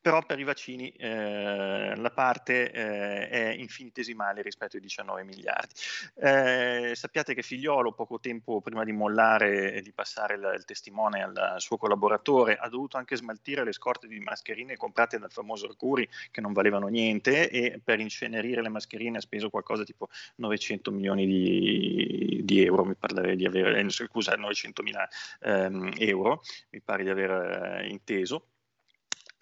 però 0.05 0.21
per 0.21 0.39
i 0.39 0.45
vaccini 0.45 0.91
eh, 0.91 1.95
la 1.97 2.11
parte 2.11 2.71
eh, 2.71 3.27
è 3.31 3.55
infinitesimale 3.57 4.43
rispetto 4.43 4.77
ai 4.77 4.83
19 4.83 5.25
miliardi. 5.25 5.73
Eh, 6.17 6.93
sappiate 6.95 7.33
che 7.33 7.41
Figliolo, 7.41 7.93
poco 7.93 8.21
tempo 8.21 8.61
prima 8.61 8.85
di 8.85 8.93
mollare 8.93 9.73
e 9.73 9.81
di 9.81 9.93
passare 9.93 10.35
il, 10.35 10.53
il, 10.59 10.67
testimone 10.67 11.23
al 11.23 11.55
suo 11.57 11.79
collaboratore, 11.79 12.57
ha 12.57 12.69
dovuto 12.69 12.99
anche 12.99 13.17
smaltire 13.17 13.65
le 13.65 13.73
scorte 13.73 14.07
di 14.07 14.19
mascherine 14.19 14.77
comprate 14.77 15.19
dal 15.19 15.33
famoso 15.33 15.69
Arcuri 15.69 16.07
che 16.31 16.43
non 16.43 16.53
valevano 16.53 16.89
niente 16.89 17.49
e 17.49 17.81
per 17.83 17.99
incenerire 17.99 18.61
le 18.61 18.69
mascherine 18.69 19.17
ha 19.17 19.23
speso 19.23 19.49
qualcosa 19.49 19.85
tipo 19.85 20.11
900 20.35 20.91
milioni 20.91 21.25
di, 21.25 22.41
di 22.45 22.63
euro, 22.63 22.85
mi 22.85 22.95
pare 22.95 23.37
di 23.37 23.47
avere, 23.47 23.81
eh, 23.81 23.89
scusa, 23.89 24.35
900 24.35 24.83
mila 24.83 25.09
ehm, 25.41 25.95
euro, 25.97 26.43
mi 26.73 26.83
pare 26.83 27.05
di 27.05 27.09
aver 27.09 27.81
eh, 27.81 27.89
inteso 27.89 28.49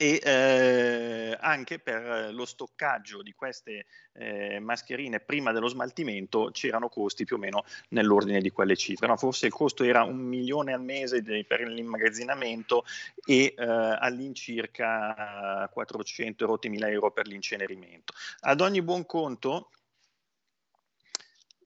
e 0.02 0.20
eh, 0.20 1.36
anche 1.38 1.78
per 1.78 2.30
lo 2.32 2.44
stoccaggio 2.44 3.22
di 3.22 3.34
queste 3.34 3.86
eh, 4.14 4.58
mascherine 4.58 5.20
prima 5.20 5.52
dello 5.52 5.68
smaltimento 5.68 6.50
c'erano 6.52 6.88
costi 6.88 7.24
più 7.24 7.36
o 7.36 7.38
meno 7.38 7.64
nell'ordine 7.90 8.40
di 8.40 8.50
quelle 8.50 8.74
cifre. 8.74 9.06
No, 9.06 9.16
forse 9.16 9.46
il 9.46 9.52
costo 9.52 9.84
era 9.84 10.02
un 10.02 10.16
milione 10.16 10.72
al 10.72 10.82
mese 10.82 11.22
de, 11.22 11.44
per 11.46 11.60
l'immagazzinamento 11.60 12.84
e 13.24 13.54
eh, 13.56 13.64
all'incirca 13.64 15.70
400 15.72 16.46
rotti 16.46 16.68
mila 16.68 16.88
euro 16.88 17.12
per 17.12 17.28
l'incenerimento. 17.28 18.12
Ad 18.40 18.60
ogni 18.60 18.82
buon 18.82 19.06
conto 19.06 19.70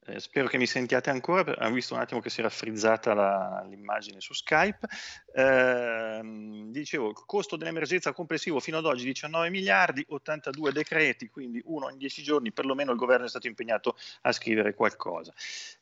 eh, 0.06 0.20
spero 0.20 0.46
che 0.46 0.58
mi 0.58 0.66
sentiate 0.66 1.10
ancora, 1.10 1.54
ho 1.66 1.70
visto 1.70 1.94
un 1.94 2.00
attimo 2.00 2.20
che 2.20 2.30
si 2.30 2.40
era 2.40 2.48
frizzata 2.48 3.14
la, 3.14 3.64
l'immagine 3.68 4.20
su 4.20 4.34
Skype. 4.34 4.86
Eh, 5.34 6.20
dicevo, 6.70 7.10
il 7.10 7.22
costo 7.26 7.56
dell'emergenza 7.56 8.12
complessivo 8.12 8.60
fino 8.60 8.78
ad 8.78 8.84
oggi 8.86 9.04
19 9.04 9.50
miliardi, 9.50 10.04
82 10.08 10.72
decreti, 10.72 11.28
quindi 11.28 11.60
uno 11.64 11.90
in 11.90 11.98
10 11.98 12.22
giorni, 12.22 12.52
perlomeno 12.52 12.92
il 12.92 12.98
governo 12.98 13.26
è 13.26 13.28
stato 13.28 13.46
impegnato 13.46 13.96
a 14.22 14.32
scrivere 14.32 14.75
qualcosa. 14.75 15.32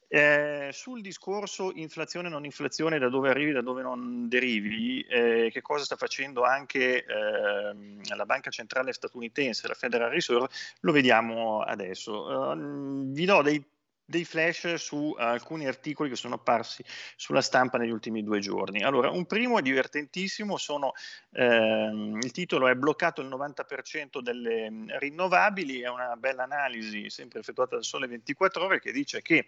Eh, 0.06 0.68
sul 0.72 1.00
discorso 1.00 1.72
inflazione 1.74 2.28
non 2.28 2.44
inflazione, 2.44 3.00
da 3.00 3.08
dove 3.08 3.30
arrivi, 3.30 3.50
da 3.50 3.62
dove 3.62 3.82
non 3.82 4.28
derivi, 4.28 5.00
eh, 5.02 5.50
che 5.52 5.60
cosa 5.60 5.84
sta 5.84 5.96
facendo 5.96 6.44
anche 6.44 7.04
eh, 7.04 7.74
la 8.14 8.24
banca 8.24 8.50
centrale 8.50 8.92
statunitense, 8.92 9.66
la 9.66 9.74
Federal 9.74 10.10
Reserve, 10.10 10.48
lo 10.80 10.92
vediamo 10.92 11.62
adesso. 11.62 12.26
Uh, 12.26 13.10
vi 13.10 13.24
do 13.24 13.42
dei 13.42 13.60
dei 14.04 14.24
flash 14.24 14.74
su 14.74 15.14
alcuni 15.18 15.66
articoli 15.66 16.10
che 16.10 16.16
sono 16.16 16.34
apparsi 16.34 16.84
sulla 17.16 17.40
stampa 17.40 17.78
negli 17.78 17.90
ultimi 17.90 18.22
due 18.22 18.38
giorni. 18.38 18.82
Allora, 18.82 19.10
un 19.10 19.24
primo 19.26 19.58
è 19.58 19.62
divertentissimo, 19.62 20.56
sono, 20.56 20.92
ehm, 21.32 22.18
il 22.22 22.30
titolo 22.30 22.68
è 22.68 22.74
bloccato 22.74 23.22
il 23.22 23.28
90% 23.28 24.20
delle 24.20 24.70
mm, 24.70 24.88
rinnovabili, 24.98 25.80
è 25.80 25.88
una 25.88 26.16
bella 26.16 26.42
analisi 26.42 27.08
sempre 27.08 27.40
effettuata 27.40 27.76
dal 27.76 27.84
Sole 27.84 28.06
24 28.06 28.64
ore 28.64 28.80
che 28.80 28.92
dice 28.92 29.22
che 29.22 29.46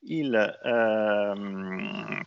il... 0.00 0.58
Ehm, 0.64 2.24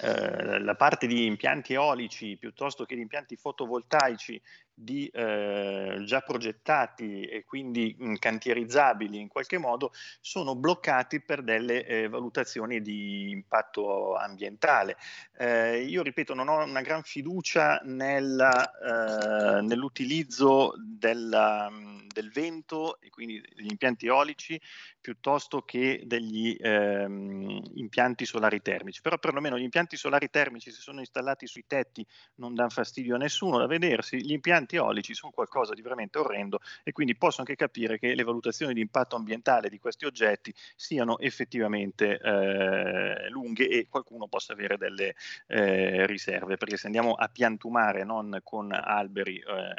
eh, 0.00 0.58
la 0.58 0.74
parte 0.74 1.06
di 1.06 1.24
impianti 1.24 1.74
eolici 1.74 2.36
piuttosto 2.36 2.84
che 2.84 2.96
di 2.96 3.02
impianti 3.02 3.36
fotovoltaici 3.36 4.42
di, 4.74 5.06
eh, 5.06 6.02
già 6.04 6.20
progettati 6.20 7.22
e 7.22 7.44
quindi 7.44 7.94
mh, 7.96 8.14
cantierizzabili 8.14 9.20
in 9.20 9.28
qualche 9.28 9.58
modo 9.58 9.92
sono 10.20 10.56
bloccati 10.56 11.20
per 11.20 11.42
delle 11.42 11.86
eh, 11.86 12.08
valutazioni 12.08 12.80
di 12.80 13.30
impatto 13.30 14.16
ambientale. 14.16 14.96
Eh, 15.36 15.82
io 15.82 16.02
ripeto, 16.02 16.34
non 16.34 16.48
ho 16.48 16.62
una 16.64 16.80
gran 16.80 17.02
fiducia 17.02 17.80
nella, 17.84 19.58
eh, 19.58 19.62
nell'utilizzo 19.62 20.74
della, 20.76 21.70
del 22.06 22.30
vento 22.30 23.00
e 23.00 23.10
quindi 23.10 23.40
degli 23.54 23.70
impianti 23.70 24.06
eolici 24.06 24.60
piuttosto 25.00 25.60
che 25.62 26.02
degli 26.06 26.56
ehm, 26.58 27.62
impianti 27.74 28.24
solari 28.24 28.62
termici, 28.62 29.02
però 29.02 29.18
perlomeno 29.18 29.58
gli 29.58 29.62
impianti 29.62 29.98
solari 29.98 30.30
termici 30.30 30.70
se 30.70 30.80
sono 30.80 31.00
installati 31.00 31.46
sui 31.46 31.64
tetti 31.66 32.04
non 32.36 32.54
danno 32.54 32.70
fastidio 32.70 33.16
a 33.16 33.18
nessuno 33.18 33.58
da 33.58 33.66
vedersi, 33.66 34.16
gli 34.24 34.32
impianti 34.32 34.63
impianti 34.64 34.76
eolici 34.76 35.14
sono 35.14 35.32
qualcosa 35.32 35.74
di 35.74 35.82
veramente 35.82 36.18
orrendo 36.18 36.60
e 36.82 36.92
quindi 36.92 37.16
posso 37.16 37.40
anche 37.40 37.54
capire 37.54 37.98
che 37.98 38.14
le 38.14 38.24
valutazioni 38.24 38.72
di 38.72 38.80
impatto 38.80 39.16
ambientale 39.16 39.68
di 39.68 39.78
questi 39.78 40.06
oggetti 40.06 40.52
siano 40.74 41.18
effettivamente 41.18 42.18
eh, 42.18 43.28
lunghe 43.28 43.68
e 43.68 43.86
qualcuno 43.88 44.26
possa 44.26 44.52
avere 44.54 44.76
delle 44.76 45.14
eh, 45.46 46.06
riserve, 46.06 46.56
perché 46.56 46.76
se 46.76 46.86
andiamo 46.86 47.12
a 47.12 47.28
piantumare 47.28 48.04
non 48.04 48.40
con 48.42 48.72
alberi 48.72 49.38
eh, 49.38 49.74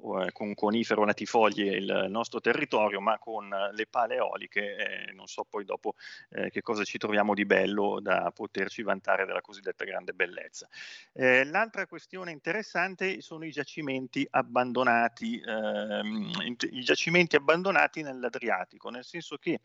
o 0.00 0.22
eh, 0.22 0.32
con 0.32 0.54
conifero 0.54 1.04
latifoglie 1.04 1.76
il 1.76 2.06
nostro 2.08 2.40
territorio, 2.40 3.00
ma 3.00 3.18
con 3.18 3.48
le 3.48 3.86
pale 3.86 4.16
eoliche, 4.16 4.76
eh, 4.76 5.12
non 5.12 5.26
so 5.26 5.44
poi 5.48 5.64
dopo 5.64 5.94
eh, 6.30 6.50
che 6.50 6.60
cosa 6.60 6.84
ci 6.84 6.98
troviamo 6.98 7.34
di 7.34 7.46
bello 7.46 8.00
da 8.00 8.30
poterci 8.34 8.82
vantare 8.82 9.24
della 9.24 9.40
cosiddetta 9.40 9.84
grande 9.84 10.12
bellezza. 10.12 10.68
l'altra 11.14 11.86
questione 11.86 12.30
interessante 12.30 13.20
sono 13.20 13.44
i 13.44 13.50
giacimenti 13.50 14.25
abbandonati, 14.30 15.40
ehm, 15.44 16.30
i 16.70 16.80
giacimenti 16.80 17.36
abbandonati 17.36 18.02
nell'Adriatico, 18.02 18.90
nel 18.90 19.04
senso 19.04 19.36
che 19.36 19.60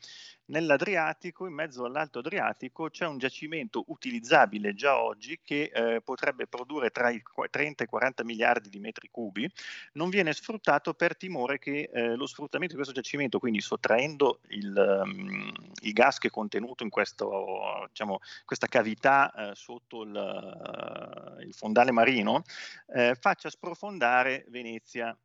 nell'Adriatico, 0.46 1.48
in 1.48 1.53
mezzo 1.53 1.86
all'Alto 1.86 2.20
Adriatico, 2.20 2.89
c'è 2.89 3.06
un 3.06 3.18
giacimento 3.18 3.84
utilizzabile 3.88 4.74
già 4.74 5.01
oggi 5.01 5.39
che 5.44 5.72
eh, 5.74 6.01
potrebbe 6.01 6.48
produrre 6.48 6.89
tra 6.89 7.10
i 7.10 7.22
30 7.50 7.84
e 7.84 7.86
i 7.86 7.89
40 7.89 8.24
miliardi 8.24 8.70
di 8.70 8.80
metri 8.80 9.10
cubi, 9.10 9.50
non 9.94 10.10
viene 10.10 10.34
sfruttato 10.34 10.94
per 10.94 11.15
timore 11.18 11.60
che 11.60 11.89
eh, 11.91 12.15
lo 12.15 12.27
sfruttamento 12.27 12.75
di 12.75 12.82
questo 12.82 13.00
giacimento, 13.00 13.39
quindi 13.39 13.62
sottraendo 13.62 14.39
il, 14.50 15.03
um, 15.03 15.51
il 15.82 15.94
gas 15.94 16.18
che 16.18 16.27
è 16.27 16.32
contenuto 16.32 16.84
in 16.84 16.89
questo, 16.89 17.88
diciamo, 17.88 18.20
questa 18.46 18.68
cavità 18.68 19.32
eh, 19.34 19.56
sotto 19.56 20.03
il, 20.03 20.13
uh, 20.15 21.41
il, 21.41 21.53
fondale 21.53 21.91
marino, 21.91 22.44
eh, 22.94 23.15
faccia 23.20 23.50
sprofondare 23.50 24.46
Venezia 24.51 25.17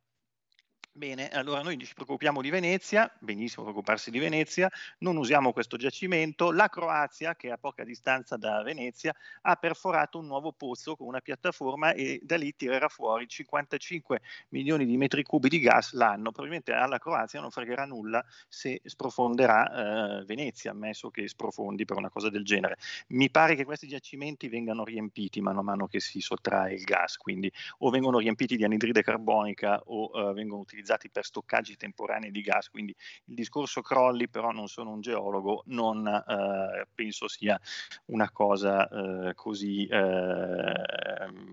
Bene, 0.97 1.29
allora 1.29 1.61
noi 1.61 1.77
ci 1.77 1.93
preoccupiamo 1.93 2.41
di 2.41 2.49
Venezia, 2.49 3.07
benissimo 3.19 3.61
preoccuparsi 3.65 4.09
di 4.09 4.17
Venezia, 4.17 4.67
non 4.97 5.15
usiamo 5.15 5.53
questo 5.53 5.77
giacimento. 5.77 6.51
La 6.51 6.69
Croazia, 6.69 7.35
che 7.35 7.49
è 7.49 7.51
a 7.51 7.57
poca 7.59 7.83
distanza 7.83 8.35
da 8.35 8.63
Venezia, 8.63 9.13
ha 9.43 9.55
perforato 9.57 10.17
un 10.17 10.25
nuovo 10.25 10.53
pozzo 10.53 10.95
con 10.95 11.05
una 11.05 11.19
piattaforma 11.19 11.93
e 11.93 12.19
da 12.23 12.35
lì 12.35 12.55
tirerà 12.55 12.87
fuori 12.87 13.27
55 13.27 14.21
milioni 14.49 14.87
di 14.87 14.97
metri 14.97 15.21
cubi 15.21 15.49
di 15.49 15.59
gas 15.59 15.93
l'anno. 15.93 16.31
Probabilmente 16.31 16.71
alla 16.71 16.97
Croazia 16.97 17.41
non 17.41 17.51
fregherà 17.51 17.85
nulla 17.85 18.25
se 18.47 18.81
sprofonderà 18.83 20.21
eh, 20.21 20.25
Venezia, 20.25 20.71
ammesso 20.71 21.11
che 21.11 21.27
sprofondi 21.27 21.85
per 21.85 21.97
una 21.97 22.09
cosa 22.09 22.31
del 22.31 22.43
genere. 22.43 22.77
Mi 23.09 23.29
pare 23.29 23.53
che 23.53 23.65
questi 23.65 23.87
giacimenti 23.87 24.47
vengano 24.47 24.83
riempiti 24.83 25.41
mano 25.41 25.59
a 25.59 25.63
mano 25.63 25.85
che 25.85 25.99
si 25.99 26.21
sottrae 26.21 26.73
il 26.73 26.81
gas, 26.81 27.17
quindi 27.17 27.53
o 27.79 27.91
vengono 27.91 28.17
riempiti 28.17 28.55
di 28.57 28.63
anidride 28.63 29.03
carbonica 29.03 29.79
o 29.85 30.09
eh, 30.31 30.33
vengono 30.33 30.61
utilizzati 30.61 30.85
utilizzati 30.87 31.09
per 31.09 31.25
stoccaggi 31.25 31.75
temporanei 31.75 32.31
di 32.31 32.41
gas, 32.41 32.69
quindi 32.69 32.95
il 33.25 33.35
discorso 33.35 33.81
crolli, 33.81 34.29
però 34.29 34.51
non 34.51 34.67
sono 34.67 34.91
un 34.91 35.01
geologo, 35.01 35.63
non 35.67 36.07
eh, 36.07 36.87
penso 36.93 37.27
sia 37.27 37.59
una 38.05 38.31
cosa 38.31 38.87
eh, 38.87 39.33
così 39.35 39.85
eh, 39.85 40.73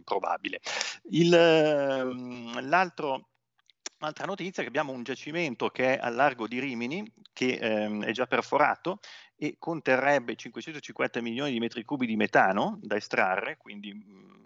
probabile. 0.05 0.61
Il, 1.11 1.35
ehm, 1.35 2.69
l'altro 2.69 3.29
Un'altra 3.97 4.26
notizia 4.26 4.61
è 4.61 4.67
che 4.67 4.69
abbiamo 4.69 4.93
un 4.93 5.03
giacimento 5.03 5.71
che 5.71 5.97
è 5.97 5.99
al 5.99 6.14
largo 6.14 6.47
di 6.47 6.61
Rimini, 6.61 7.11
che 7.33 7.55
ehm, 7.55 8.05
è 8.05 8.11
già 8.11 8.26
perforato 8.26 8.99
e 9.35 9.57
conterrebbe 9.59 10.37
550 10.37 11.23
milioni 11.23 11.53
di 11.53 11.59
metri 11.59 11.85
cubi 11.85 12.05
di 12.05 12.17
metano 12.17 12.79
da 12.83 12.97
estrarre, 12.97 13.57
quindi 13.57 13.95
mh, 13.95 14.43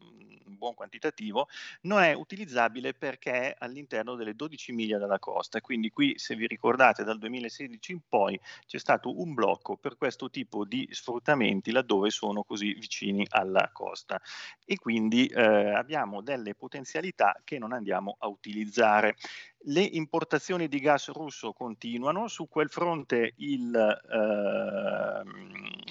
buon 0.58 0.74
quantitativo, 0.74 1.48
non 1.82 2.02
è 2.02 2.12
utilizzabile 2.12 2.92
perché 2.92 3.32
è 3.32 3.56
all'interno 3.58 4.16
delle 4.16 4.34
12 4.34 4.72
miglia 4.72 4.98
dalla 4.98 5.18
costa. 5.18 5.60
Quindi 5.60 5.90
qui, 5.90 6.14
se 6.18 6.34
vi 6.34 6.46
ricordate, 6.46 7.04
dal 7.04 7.18
2016 7.18 7.92
in 7.92 8.00
poi 8.08 8.38
c'è 8.66 8.78
stato 8.78 9.20
un 9.20 9.32
blocco 9.34 9.76
per 9.76 9.96
questo 9.96 10.28
tipo 10.28 10.64
di 10.64 10.86
sfruttamenti 10.90 11.70
laddove 11.70 12.10
sono 12.10 12.42
così 12.42 12.74
vicini 12.74 13.24
alla 13.30 13.70
costa. 13.72 14.20
E 14.64 14.76
quindi 14.76 15.26
eh, 15.26 15.42
abbiamo 15.42 16.20
delle 16.20 16.54
potenzialità 16.54 17.40
che 17.44 17.58
non 17.58 17.72
andiamo 17.72 18.16
a 18.18 18.28
utilizzare. 18.28 19.16
Le 19.62 19.80
importazioni 19.82 20.68
di 20.68 20.78
gas 20.78 21.08
russo 21.10 21.52
continuano, 21.52 22.28
su 22.28 22.48
quel 22.48 22.68
fronte 22.68 23.34
il, 23.36 23.74
eh, 23.74 25.22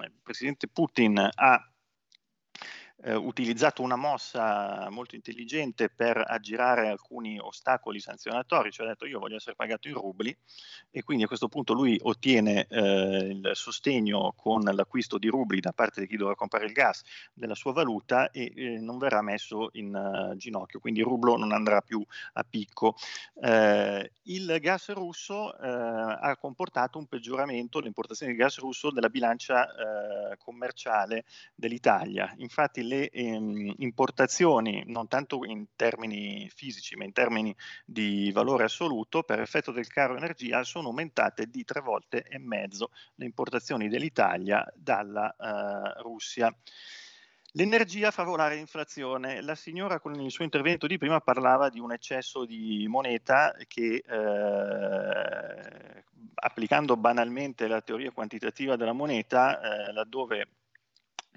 il 0.06 0.14
presidente 0.24 0.68
Putin 0.68 1.30
ha 1.34 1.72
eh, 3.08 3.16
utilizzato 3.16 3.82
una 3.82 3.96
mossa 3.96 4.90
molto 4.90 5.16
intelligente 5.16 5.90
per 5.90 6.22
aggirare 6.28 6.90
alcuni 6.90 7.40
ostacoli 7.40 8.02
sanzionatori, 8.02 8.70
cioè 8.70 8.86
ha 8.86 8.90
detto 8.90 9.06
io 9.06 9.20
voglio 9.20 9.38
essere 9.38 9.56
pagato 9.56 9.88
in 9.88 9.94
rubli 9.94 10.36
e 10.92 11.04
quindi 11.04 11.24
a 11.24 11.28
questo 11.28 11.48
punto 11.48 11.74
lui 11.74 11.98
ottiene 12.04 12.68
eh, 12.70 13.30
il 13.32 13.52
sostegno 13.54 14.34
con 14.36 14.62
l'acquisto 14.62 15.18
di 15.18 15.30
rubli 15.30 15.62
da 15.62 15.72
parte 15.72 16.02
di 16.02 16.08
chi 16.08 16.18
dovrà 16.18 16.36
comprare 16.36 16.66
il 16.66 16.74
gas 16.74 17.04
della 17.34 17.56
sua 17.56 17.72
valuta 17.72 18.30
e 18.32 18.52
eh, 18.54 18.80
non 18.80 18.98
verrà 18.98 19.22
messo 19.22 19.70
in 19.74 19.96
uh, 19.96 20.36
ginocchio, 20.36 20.80
quindi 20.80 21.00
il 21.00 21.06
rublo 21.06 21.38
non 21.38 21.54
andrà 21.54 21.80
più 21.82 22.04
a 22.34 22.44
picco. 22.44 22.96
Eh, 23.42 24.12
il 24.24 24.58
gas 24.60 24.90
russo 24.90 25.58
eh, 25.58 25.68
ha 25.68 26.36
comportato 26.38 26.98
un 26.98 27.06
peggioramento, 27.06 27.80
l'importazione 27.80 28.34
di 28.34 28.38
gas 28.38 28.58
russo 28.58 28.92
della 28.92 29.10
bilancia 29.10 29.68
commerciale 30.38 31.24
dell'Italia. 31.56 32.34
Infatti 32.38 32.84
le 32.84 32.97
ehm, 33.06 33.76
importazioni, 33.78 34.84
non 34.88 35.08
tanto 35.08 35.46
in 35.46 35.68
termini 35.76 36.50
fisici, 36.54 36.96
ma 36.96 37.04
in 37.04 37.14
termini 37.14 37.56
di 37.86 38.32
valore 38.32 38.66
assoluto, 38.66 39.24
per 39.24 39.40
effetto 39.40 39.72
del 39.72 39.88
caro 39.88 40.18
energia 40.18 40.64
sono 40.64 40.88
aumentate 40.88 41.48
di 41.48 41.64
tre 41.64 41.82
volte 41.82 42.24
e 42.24 42.38
mezzo 42.40 42.92
le 43.16 43.26
importazioni 43.26 43.88
dell'Italia 43.88 44.66
dalla 44.76 45.34
uh, 45.38 46.02
Russia. 46.02 46.54
L'energia 47.58 48.12
fa 48.12 48.24
volare 48.24 48.56
l'inflazione. 48.56 49.42
La 49.42 49.56
signora 49.56 50.00
con 50.00 50.14
il 50.20 50.30
suo 50.30 50.44
intervento 50.44 50.86
di 50.86 51.00
prima 51.00 51.22
parlava 51.22 51.70
di 51.70 51.80
un 51.80 51.92
eccesso 51.92 52.46
di 52.46 52.86
moneta 52.88 53.56
che, 53.68 54.04
eh, 54.06 56.04
applicando 56.36 56.96
banalmente 56.98 57.68
la 57.68 57.82
teoria 57.82 58.12
quantitativa 58.12 58.76
della 58.76 58.94
moneta, 58.94 59.60
eh, 59.60 59.92
laddove 59.92 60.48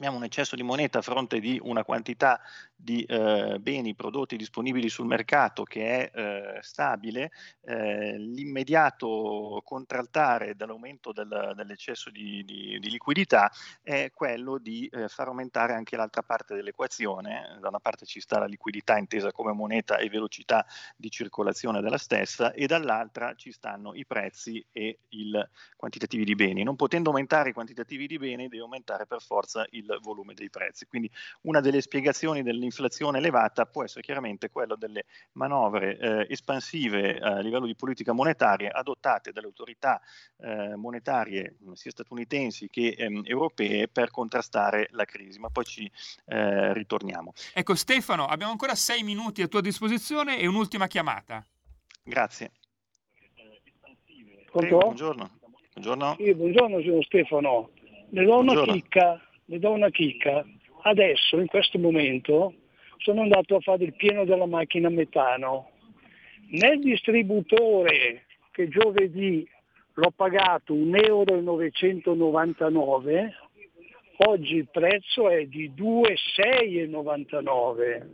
abbiamo 0.01 0.17
un 0.17 0.25
eccesso 0.25 0.57
di 0.57 0.63
moneta 0.63 0.99
a 0.99 1.03
fronte 1.03 1.41
di 1.41 1.61
una 1.63 1.85
quantità 1.85 2.41
di 2.75 3.03
eh, 3.03 3.59
beni 3.61 3.95
prodotti 3.95 4.39
disponibili 4.39 4.89
sul 4.89 5.05
mercato 5.05 5.65
che 5.65 6.11
è 6.11 6.19
eh, 6.19 6.59
stabile, 6.63 7.31
eh, 7.67 8.17
l'immediato 8.17 9.61
contraltare 9.63 10.57
dall'aumento 10.57 11.13
del, 11.13 11.53
dell'eccesso 11.55 12.09
di, 12.09 12.43
di, 12.47 12.79
di, 12.81 12.89
liquidità 12.89 13.53
è 13.83 14.11
quello 14.15 14.57
di 14.57 14.87
eh, 14.87 15.09
far 15.09 15.29
aumentare 15.29 15.75
anche 15.75 15.97
l'altra 15.97 16.23
parte 16.23 16.55
dell'equazione. 16.55 17.59
Da 17.61 17.69
una 17.69 17.81
parte 17.81 18.07
ci 18.07 18.21
sta 18.21 18.39
la 18.39 18.47
liquidità 18.47 18.97
intesa 18.97 19.31
come 19.33 19.53
moneta 19.53 19.99
e 19.99 20.09
velocità 20.09 20.65
di 20.97 21.11
circolazione 21.11 21.83
della 21.83 21.99
stessa 21.99 22.53
e 22.53 22.67
dall'altra 22.67 23.35
ci 23.35 23.53
stanno 23.53 23.95
i 23.95 24.07
prezzi 24.07 24.65
e 24.73 25.01
i 25.11 25.31
quantitativi 25.77 26.25
di 26.25 26.35
beni. 26.35 26.63
Non 26.63 26.77
potendo 26.77 27.11
aumentare 27.11 27.51
i 27.51 27.53
quantitativi 27.53 28.07
di 28.07 28.17
beni 28.17 28.49
deve 28.49 28.63
aumentare 28.63 29.07
per 29.07 29.21
forza 29.21 29.67
il 29.73 29.89
volume 30.01 30.35
dei 30.35 30.51
prezzi. 30.51 30.87
Quindi 30.87 31.11
una 31.43 31.61
delle 31.61 31.81
spiegazioni 31.81 32.43
dell'inflazione 32.43 32.79
l'inflazione 32.81 33.19
elevata 33.19 33.67
può 33.67 33.85
essere 33.85 34.03
chiaramente 34.03 34.51
quello 34.51 34.77
delle 34.77 35.05
manovre 35.33 35.99
eh, 35.99 36.27
espansive 36.31 37.17
eh, 37.17 37.21
a 37.21 37.39
livello 37.41 37.67
di 37.67 37.75
politica 37.75 38.13
monetaria 38.13 38.73
adottate 38.73 39.33
dalle 39.33 39.47
autorità 39.47 40.01
eh, 40.39 40.75
monetarie 40.77 41.57
sia 41.75 41.91
statunitensi 41.91 42.69
che 42.69 42.95
ehm, 42.97 43.23
europee 43.25 43.89
per 43.89 44.11
contrastare 44.11 44.89
la 44.93 45.05
crisi, 45.05 45.39
ma 45.39 45.51
poi 45.51 45.65
ci 45.65 45.91
eh, 46.27 46.73
ritorniamo. 46.73 47.33
Ecco 47.53 47.75
Stefano, 47.75 48.27
abbiamo 48.27 48.53
ancora 48.53 48.75
sei 48.75 49.03
minuti 49.03 49.43
a 49.43 49.49
tua 49.49 49.61
disposizione 49.61 50.39
e 50.39 50.47
un'ultima 50.47 50.87
chiamata. 50.87 51.45
Grazie. 52.03 52.53
Prego, 54.51 54.79
buongiorno. 54.79 55.39
Buongiorno. 55.75 56.17
Sì, 56.19 56.35
buongiorno, 56.35 56.83
sono 56.83 57.03
Stefano. 57.03 57.71
Le 58.13 58.25
do 58.25 58.39
una 58.39 58.63
chicca, 58.65 59.21
le 59.51 59.59
do 59.59 59.73
una 59.73 59.91
chicca. 59.91 60.47
Adesso, 60.83 61.41
in 61.41 61.47
questo 61.47 61.77
momento, 61.79 62.55
sono 62.99 63.23
andato 63.23 63.57
a 63.57 63.61
fare 63.61 63.83
il 63.85 63.95
pieno 63.95 64.25
della 64.25 64.47
macchina 64.47 64.87
a 64.87 64.93
metano. 64.93 65.71
Nel 66.51 66.79
distributore 66.79 68.27
che 68.53 68.69
giovedì 68.69 69.45
l'ho 69.95 70.13
pagato 70.15 70.73
1,999 70.73 73.13
euro, 73.13 73.33
oggi 74.31 74.55
il 74.57 74.69
prezzo 74.71 75.29
è 75.29 75.47
di 75.47 75.73
2,699. 75.75 78.09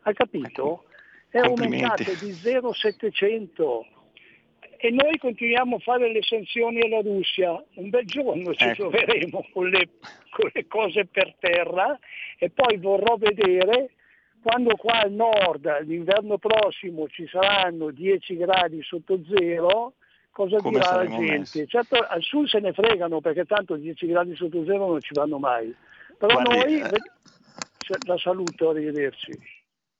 Ha 0.00 0.12
capito? 0.12 0.86
È 1.28 1.38
aumentato 1.38 2.02
di 2.20 2.32
0,700 2.32 3.86
e 4.86 4.90
noi 4.92 5.18
continuiamo 5.18 5.76
a 5.76 5.78
fare 5.80 6.12
le 6.12 6.22
sanzioni 6.22 6.80
alla 6.80 7.00
Russia. 7.00 7.60
Un 7.74 7.90
bel 7.90 8.06
giorno 8.06 8.54
ci 8.54 8.64
ecco. 8.64 8.88
troveremo 8.88 9.48
con 9.52 9.68
le, 9.68 9.88
con 10.30 10.48
le 10.52 10.66
cose 10.68 11.06
per 11.06 11.34
terra 11.40 11.98
e 12.38 12.50
poi 12.50 12.76
vorrò 12.76 13.16
vedere 13.16 13.90
quando 14.40 14.76
qua 14.76 15.00
al 15.00 15.10
nord 15.10 15.82
l'inverno 15.86 16.38
prossimo 16.38 17.08
ci 17.08 17.26
saranno 17.26 17.90
10 17.90 18.36
gradi 18.36 18.80
sotto 18.84 19.18
zero, 19.28 19.94
cosa 20.30 20.58
Come 20.58 20.78
dirà 20.78 21.02
la 21.02 21.06
gente? 21.06 21.38
Messi? 21.38 21.66
Certo 21.66 21.96
al 21.96 22.22
sud 22.22 22.46
se 22.46 22.60
ne 22.60 22.72
fregano 22.72 23.20
perché 23.20 23.44
tanto 23.44 23.74
10 23.74 24.06
gradi 24.06 24.36
sotto 24.36 24.64
zero 24.64 24.86
non 24.86 25.00
ci 25.00 25.14
vanno 25.14 25.38
mai. 25.38 25.74
Però 26.16 26.32
Guardi, 26.32 26.78
noi 26.78 26.80
eh... 26.80 27.98
la 28.06 28.18
saluto, 28.18 28.68
arrivederci. 28.68 29.55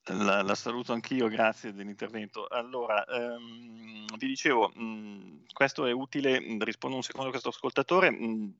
La, 0.08 0.42
la, 0.42 0.54
saluto 0.54 0.92
anch'io, 0.92 1.26
grazie 1.26 1.72
dell'intervento. 1.72 2.46
Allora, 2.46 3.04
ehm, 3.06 4.06
vi 4.16 4.26
dicevo, 4.28 4.70
mh, 4.72 5.46
questo 5.52 5.84
è 5.84 5.90
utile, 5.90 6.38
rispondo 6.60 6.96
un 6.96 7.02
secondo 7.02 7.28
a 7.28 7.30
questo 7.30 7.48
ascoltatore, 7.48 8.10
mh, 8.10 8.54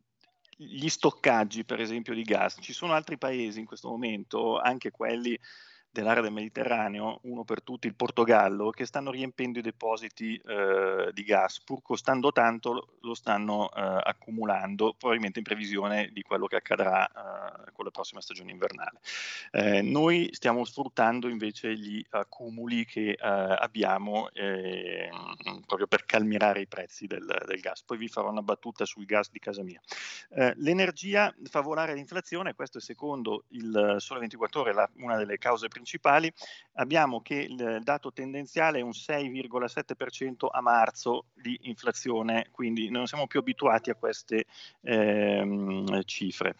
gli 0.57 0.89
stoccaggi 0.89 1.65
per 1.65 1.81
esempio 1.81 2.15
di 2.15 2.23
gas. 2.23 2.57
Ci 2.61 2.73
sono 2.73 2.95
altri 2.95 3.17
paesi 3.17 3.61
in 3.61 3.67
questo 3.67 3.89
momento, 3.89 4.59
anche 4.59 4.91
quelli 4.91 5.39
dell'area 5.97 6.23
del 6.23 6.33
Mediterraneo, 6.33 7.21
uno 7.23 7.43
per 7.45 7.63
tutti 7.63 7.87
il 7.87 7.95
Portogallo, 7.95 8.71
che 8.71 8.85
stanno 8.85 9.11
riempendo 9.11 9.59
i 9.59 9.63
depositi 9.63 10.37
eh, 10.37 11.11
di 11.13 11.25
gas, 11.25 11.61
pur 11.61 11.81
costando 11.83 12.33
tanto 12.33 12.97
lo 13.01 13.15
stanno 13.15 13.71
eh, 13.73 13.81
accumulando, 13.81 14.95
probabilmente 14.99 15.39
in 15.39 15.45
previsione 15.45 16.11
di 16.13 16.23
quello 16.23 16.47
che 16.47 16.57
accadrà 16.57 17.07
eh, 17.07 17.73
con 17.73 17.87
la 17.87 17.91
prossima 17.91 18.21
stagione 18.21 18.51
invernale. 18.51 19.01
Eh, 19.53 19.81
noi 19.81 20.29
stiamo 20.33 20.65
sfruttando 20.65 21.29
invece 21.29 21.75
gli 21.75 22.05
accumuli 22.11 22.85
che 22.85 23.11
eh, 23.11 23.17
abbiamo 23.19 24.29
eh, 24.33 25.09
proprio 25.65 25.87
per 25.87 26.05
calmirare 26.05 26.61
i 26.61 26.67
prezzi 26.67 27.07
del, 27.07 27.25
del, 27.25 27.61
gas. 27.61 27.83
Poi 27.83 27.97
vi 27.97 28.09
farò 28.09 28.31
una 28.31 28.43
battuta 28.43 28.85
sul 28.85 29.07
gas 29.07 29.31
di 29.31 29.39
casa 29.39 29.63
mia. 29.63 29.81
l'energia 30.57 31.35
fa 31.45 31.61
volare 31.61 31.95
l'inflazione, 31.95 32.55
questo 32.55 32.79
è 32.79 32.81
secondo 32.81 33.45
il 33.49 33.97
Sole 33.99 34.21
24 34.21 34.61
Ore 34.61 34.75
la, 34.75 34.89
una 34.97 35.17
delle 35.17 35.39
cause 35.39 35.69
principali 35.69 35.85
principali, 35.87 36.33
abbiamo 36.75 37.23
che 37.23 37.35
il 37.35 37.79
dato 37.83 38.13
tendenziale 38.13 38.81
è 38.81 38.83
un 38.83 38.91
6,7% 38.91 40.49
a 40.51 40.61
marzo 40.61 41.27
di 41.33 41.57
inflazione, 41.63 42.49
quindi 42.51 42.91
non 42.91 43.07
siamo 43.07 43.29
più 43.29 43.39
abituati 43.39 43.91
a 43.91 43.95
queste 43.95 44.47
ehm, 44.83 46.03
cifre. 46.03 46.57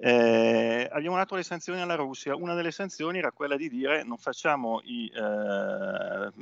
Eh, 0.00 0.88
abbiamo 0.90 1.16
dato 1.16 1.34
le 1.34 1.42
sanzioni 1.42 1.82
alla 1.82 1.94
Russia, 1.94 2.34
una 2.34 2.54
delle 2.54 2.70
sanzioni 2.70 3.18
era 3.18 3.32
quella 3.32 3.56
di 3.56 3.68
dire 3.68 4.02
non 4.02 4.16
facciamo 4.16 4.80
i 4.84 5.12
eh, 5.14 6.32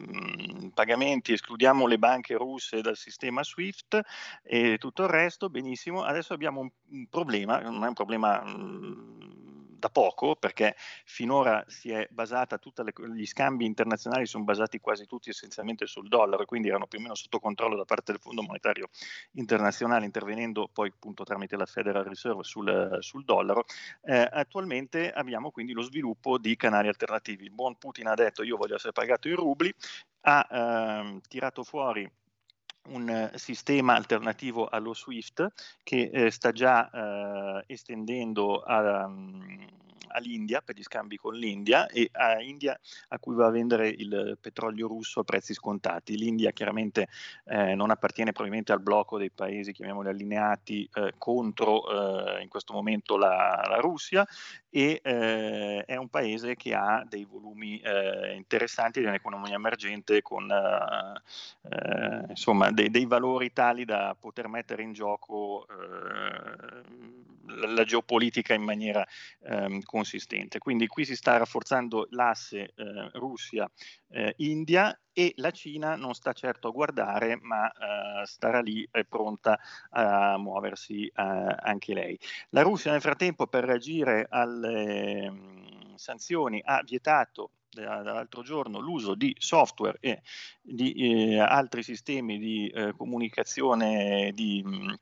pagamenti, 0.72 1.32
escludiamo 1.32 1.88
le 1.88 1.98
banche 1.98 2.36
russe 2.36 2.80
dal 2.80 2.96
sistema 2.96 3.42
SWIFT 3.42 4.00
e 4.44 4.78
tutto 4.78 5.02
il 5.02 5.08
resto, 5.08 5.50
benissimo, 5.50 6.04
adesso 6.04 6.34
abbiamo 6.34 6.60
un, 6.60 7.08
problema, 7.10 7.58
non 7.58 7.82
è 7.82 7.88
un 7.88 7.94
problema... 7.94 8.40
Mh, 8.44 9.47
da 9.78 9.88
poco, 9.90 10.34
perché 10.36 10.74
finora 11.04 11.64
si 11.68 11.90
è 11.90 12.06
basata, 12.10 12.58
tutti 12.58 12.82
gli 13.14 13.26
scambi 13.26 13.64
internazionali 13.64 14.26
sono 14.26 14.44
basati 14.44 14.78
quasi 14.80 15.06
tutti 15.06 15.30
essenzialmente 15.30 15.86
sul 15.86 16.08
dollaro, 16.08 16.44
quindi 16.44 16.68
erano 16.68 16.86
più 16.86 16.98
o 16.98 17.02
meno 17.02 17.14
sotto 17.14 17.38
controllo 17.38 17.76
da 17.76 17.84
parte 17.84 18.12
del 18.12 18.20
Fondo 18.20 18.42
Monetario 18.42 18.88
Internazionale, 19.32 20.04
intervenendo 20.04 20.68
poi 20.72 20.90
appunto 20.92 21.24
tramite 21.24 21.56
la 21.56 21.66
Federal 21.66 22.04
Reserve 22.04 22.42
sul, 22.42 22.98
sul 23.00 23.24
dollaro. 23.24 23.64
Eh, 24.02 24.28
attualmente 24.30 25.12
abbiamo 25.12 25.50
quindi 25.50 25.72
lo 25.72 25.82
sviluppo 25.82 26.38
di 26.38 26.56
canali 26.56 26.88
alternativi. 26.88 27.44
Il 27.44 27.52
buon 27.52 27.76
Putin 27.76 28.08
ha 28.08 28.14
detto 28.14 28.42
io 28.42 28.56
voglio 28.56 28.74
essere 28.74 28.92
pagato 28.92 29.28
in 29.28 29.36
rubli, 29.36 29.72
ha 30.22 30.46
ehm, 30.50 31.20
tirato 31.28 31.62
fuori 31.62 32.10
un 32.88 33.08
eh, 33.08 33.30
sistema 33.36 33.94
alternativo 33.94 34.66
allo 34.66 34.94
SWIFT 34.94 35.52
che 35.82 36.10
eh, 36.12 36.30
sta 36.30 36.52
già 36.52 36.90
eh, 36.90 37.64
estendendo 37.66 38.60
a, 38.60 39.04
um, 39.04 39.66
all'India 40.08 40.60
per 40.60 40.76
gli 40.76 40.82
scambi 40.82 41.16
con 41.16 41.34
l'India 41.34 41.86
e 41.86 42.08
a 42.12 42.40
India 42.40 42.78
a 43.08 43.18
cui 43.18 43.34
va 43.34 43.46
a 43.46 43.50
vendere 43.50 43.88
il 43.88 44.38
petrolio 44.40 44.86
russo 44.86 45.20
a 45.20 45.24
prezzi 45.24 45.54
scontati. 45.54 46.16
L'India 46.16 46.50
chiaramente 46.52 47.08
eh, 47.44 47.74
non 47.74 47.90
appartiene 47.90 48.32
probabilmente 48.32 48.72
al 48.72 48.80
blocco 48.80 49.18
dei 49.18 49.30
paesi, 49.30 49.72
chiamiamoli 49.72 50.08
allineati, 50.08 50.88
eh, 50.92 51.14
contro 51.18 52.36
eh, 52.36 52.42
in 52.42 52.48
questo 52.48 52.72
momento 52.72 53.16
la, 53.16 53.64
la 53.68 53.78
Russia 53.80 54.26
e 54.70 55.00
eh, 55.02 55.84
è 55.84 55.96
un 55.96 56.08
paese 56.08 56.54
che 56.56 56.74
ha 56.74 57.04
dei 57.08 57.24
volumi 57.24 57.80
eh, 57.80 58.34
interessanti 58.34 59.00
di 59.00 59.06
un'economia 59.06 59.54
emergente 59.54 60.20
con 60.22 60.50
eh, 60.50 61.20
eh 61.70 62.24
insomma 62.28 62.70
dei, 62.70 62.90
dei, 62.90 63.06
valori 63.06 63.52
tali 63.52 63.84
da 63.84 64.14
poter 64.18 64.48
mettere 64.48 64.82
in 64.82 64.92
gioco 64.92 65.66
eh, 65.68 66.82
la, 67.66 67.84
geopolitica 67.84 68.54
in 68.54 68.62
maniera 68.62 69.06
ehm, 69.44 69.80
consistente. 69.82 70.58
Quindi 70.58 70.86
qui 70.86 71.04
si 71.04 71.16
sta 71.16 71.36
rafforzando 71.36 72.08
l'asse 72.10 72.72
eh, 72.74 73.10
Russia-India 73.14 74.98
e 75.18 75.32
la 75.38 75.50
Cina 75.50 75.96
non 75.96 76.14
sta 76.14 76.32
certo 76.32 76.68
a 76.68 76.70
guardare, 76.70 77.40
ma 77.42 77.64
uh, 77.64 78.24
starà 78.24 78.60
lì 78.60 78.88
e 78.88 79.04
pronta 79.04 79.58
a 79.90 80.38
muoversi 80.38 81.06
uh, 81.06 81.10
anche 81.58 81.92
lei. 81.92 82.16
La 82.50 82.62
Russia 82.62 82.92
nel 82.92 83.00
frattempo 83.00 83.48
per 83.48 83.64
reagire 83.64 84.28
alle 84.30 85.26
um, 85.26 85.96
sanzioni 85.96 86.62
ha 86.64 86.80
vietato 86.84 87.50
l'altro 87.72 88.42
giorno 88.42 88.78
l'uso 88.78 89.16
di 89.16 89.34
software 89.38 89.98
e 90.00 90.22
di 90.62 91.32
eh, 91.32 91.40
altri 91.40 91.82
sistemi 91.82 92.38
di 92.38 92.68
eh, 92.68 92.92
comunicazione 92.96 94.30
di 94.32 94.62
mh, 94.64 94.94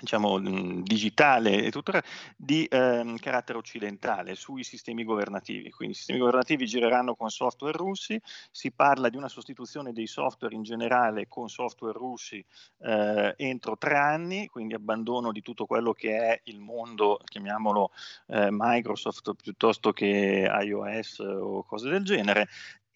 diciamo, 0.00 0.38
digitale 0.82 1.64
e 1.64 1.70
tutto 1.70 1.92
di 2.36 2.66
ehm, 2.70 3.16
carattere 3.18 3.58
occidentale 3.58 4.34
sui 4.34 4.64
sistemi 4.64 5.04
governativi. 5.04 5.70
Quindi 5.70 5.94
i 5.94 5.96
sistemi 5.96 6.18
governativi 6.18 6.66
gireranno 6.66 7.14
con 7.14 7.30
software 7.30 7.76
russi, 7.76 8.20
si 8.50 8.70
parla 8.70 9.08
di 9.08 9.16
una 9.16 9.28
sostituzione 9.28 9.92
dei 9.92 10.06
software 10.06 10.54
in 10.54 10.62
generale 10.62 11.26
con 11.28 11.48
software 11.48 11.98
russi 11.98 12.44
eh, 12.80 13.34
entro 13.36 13.76
tre 13.76 13.96
anni, 13.96 14.46
quindi 14.48 14.74
abbandono 14.74 15.32
di 15.32 15.42
tutto 15.42 15.66
quello 15.66 15.92
che 15.92 16.16
è 16.16 16.40
il 16.44 16.60
mondo, 16.60 17.20
chiamiamolo 17.24 17.90
eh, 18.28 18.48
Microsoft 18.50 19.34
piuttosto 19.34 19.92
che 19.92 20.48
iOS 20.62 21.18
o 21.20 21.62
cose 21.64 21.88
del 21.88 22.04
genere, 22.04 22.48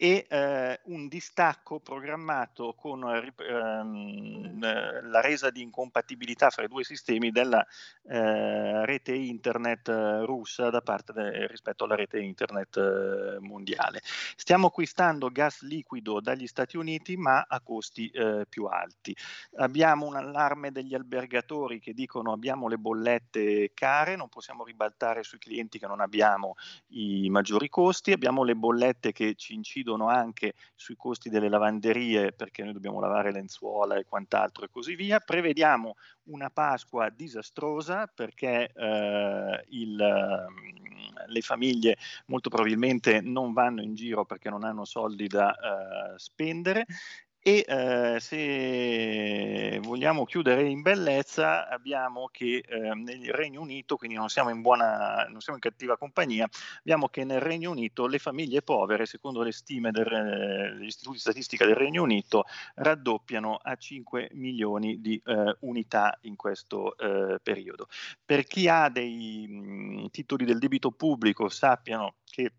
e 0.03 0.25
eh, 0.27 0.79
un 0.85 1.07
distacco 1.07 1.79
programmato 1.79 2.73
con 2.73 3.03
ehm, 3.03 4.59
eh, 4.63 5.01
la 5.03 5.21
resa 5.21 5.51
di 5.51 5.61
incompatibilità 5.61 6.49
fra 6.49 6.63
i 6.63 6.67
due 6.67 6.83
sistemi 6.83 7.29
della 7.29 7.63
eh, 8.07 8.83
rete 8.87 9.13
internet 9.13 9.89
eh, 9.89 10.25
russa 10.25 10.71
da 10.71 10.81
parte 10.81 11.13
de, 11.13 11.45
rispetto 11.45 11.83
alla 11.83 11.93
rete 11.93 12.19
internet 12.19 12.77
eh, 12.77 13.39
mondiale. 13.41 14.01
Stiamo 14.35 14.67
acquistando 14.67 15.29
gas 15.29 15.61
liquido 15.61 16.19
dagli 16.19 16.47
Stati 16.47 16.77
Uniti 16.77 17.15
ma 17.15 17.45
a 17.47 17.61
costi 17.61 18.09
eh, 18.09 18.47
più 18.49 18.65
alti. 18.65 19.15
Abbiamo 19.57 20.07
un 20.07 20.15
allarme 20.15 20.71
degli 20.71 20.95
albergatori 20.95 21.79
che 21.79 21.93
dicono 21.93 22.31
abbiamo 22.31 22.67
le 22.67 22.79
bollette 22.79 23.69
care, 23.75 24.15
non 24.15 24.29
possiamo 24.29 24.63
ribaltare 24.63 25.21
sui 25.21 25.37
clienti 25.37 25.77
che 25.77 25.85
non 25.85 26.01
abbiamo 26.01 26.55
i 26.87 27.29
maggiori 27.29 27.69
costi, 27.69 28.11
abbiamo 28.11 28.43
le 28.43 28.55
bollette 28.55 29.11
che 29.11 29.35
ci 29.35 29.53
incidono 29.53 29.89
incidono 29.91 30.07
anche 30.07 30.53
sui 30.75 30.95
costi 30.95 31.29
delle 31.29 31.49
lavanderie 31.49 32.31
perché 32.31 32.63
noi 32.63 32.73
dobbiamo 32.73 32.99
lavare 32.99 33.31
lenzuola 33.31 33.95
e 33.95 34.05
quant'altro 34.05 34.65
e 34.65 34.69
così 34.69 34.95
via. 34.95 35.19
Prevediamo 35.19 35.95
una 36.23 36.49
Pasqua 36.49 37.09
disastrosa 37.09 38.07
perché 38.07 38.71
eh, 38.73 39.65
il, 39.69 39.95
le 41.27 41.41
famiglie 41.41 41.97
molto 42.27 42.49
probabilmente 42.49 43.21
non 43.21 43.53
vanno 43.53 43.81
in 43.81 43.95
giro 43.95 44.25
perché 44.25 44.49
non 44.49 44.63
hanno 44.63 44.85
soldi 44.85 45.27
da 45.27 45.53
eh, 45.53 46.19
spendere 46.19 46.85
e 47.43 47.65
eh, 47.67 48.19
se 48.19 49.79
vogliamo 49.81 50.25
chiudere 50.25 50.63
in 50.69 50.83
bellezza, 50.83 51.67
abbiamo 51.67 52.29
che 52.31 52.63
eh, 52.67 52.93
nel 52.93 53.31
Regno 53.31 53.61
Unito, 53.61 53.95
quindi 53.97 54.15
non 54.15 54.29
siamo, 54.29 54.51
in 54.51 54.61
buona, 54.61 55.25
non 55.27 55.41
siamo 55.41 55.57
in 55.57 55.69
cattiva 55.69 55.97
compagnia, 55.97 56.47
abbiamo 56.79 57.07
che 57.07 57.23
nel 57.23 57.39
Regno 57.39 57.71
Unito 57.71 58.05
le 58.05 58.19
famiglie 58.19 58.61
povere, 58.61 59.07
secondo 59.07 59.41
le 59.41 59.51
stime 59.51 59.89
del, 59.89 60.75
degli 60.77 60.85
istituti 60.85 61.15
di 61.15 61.21
statistica 61.21 61.65
del 61.65 61.75
Regno 61.75 62.03
Unito, 62.03 62.43
raddoppiano 62.75 63.55
a 63.55 63.75
5 63.75 64.29
milioni 64.33 65.01
di 65.01 65.19
eh, 65.25 65.55
unità 65.61 66.19
in 66.21 66.35
questo 66.35 66.95
eh, 66.95 67.39
periodo. 67.41 67.87
Per 68.23 68.43
chi 68.43 68.67
ha 68.67 68.87
dei 68.89 69.47
mh, 69.47 70.09
titoli 70.11 70.45
del 70.45 70.59
debito 70.59 70.91
pubblico, 70.91 71.49
sappiano 71.49 72.17
che 72.23 72.53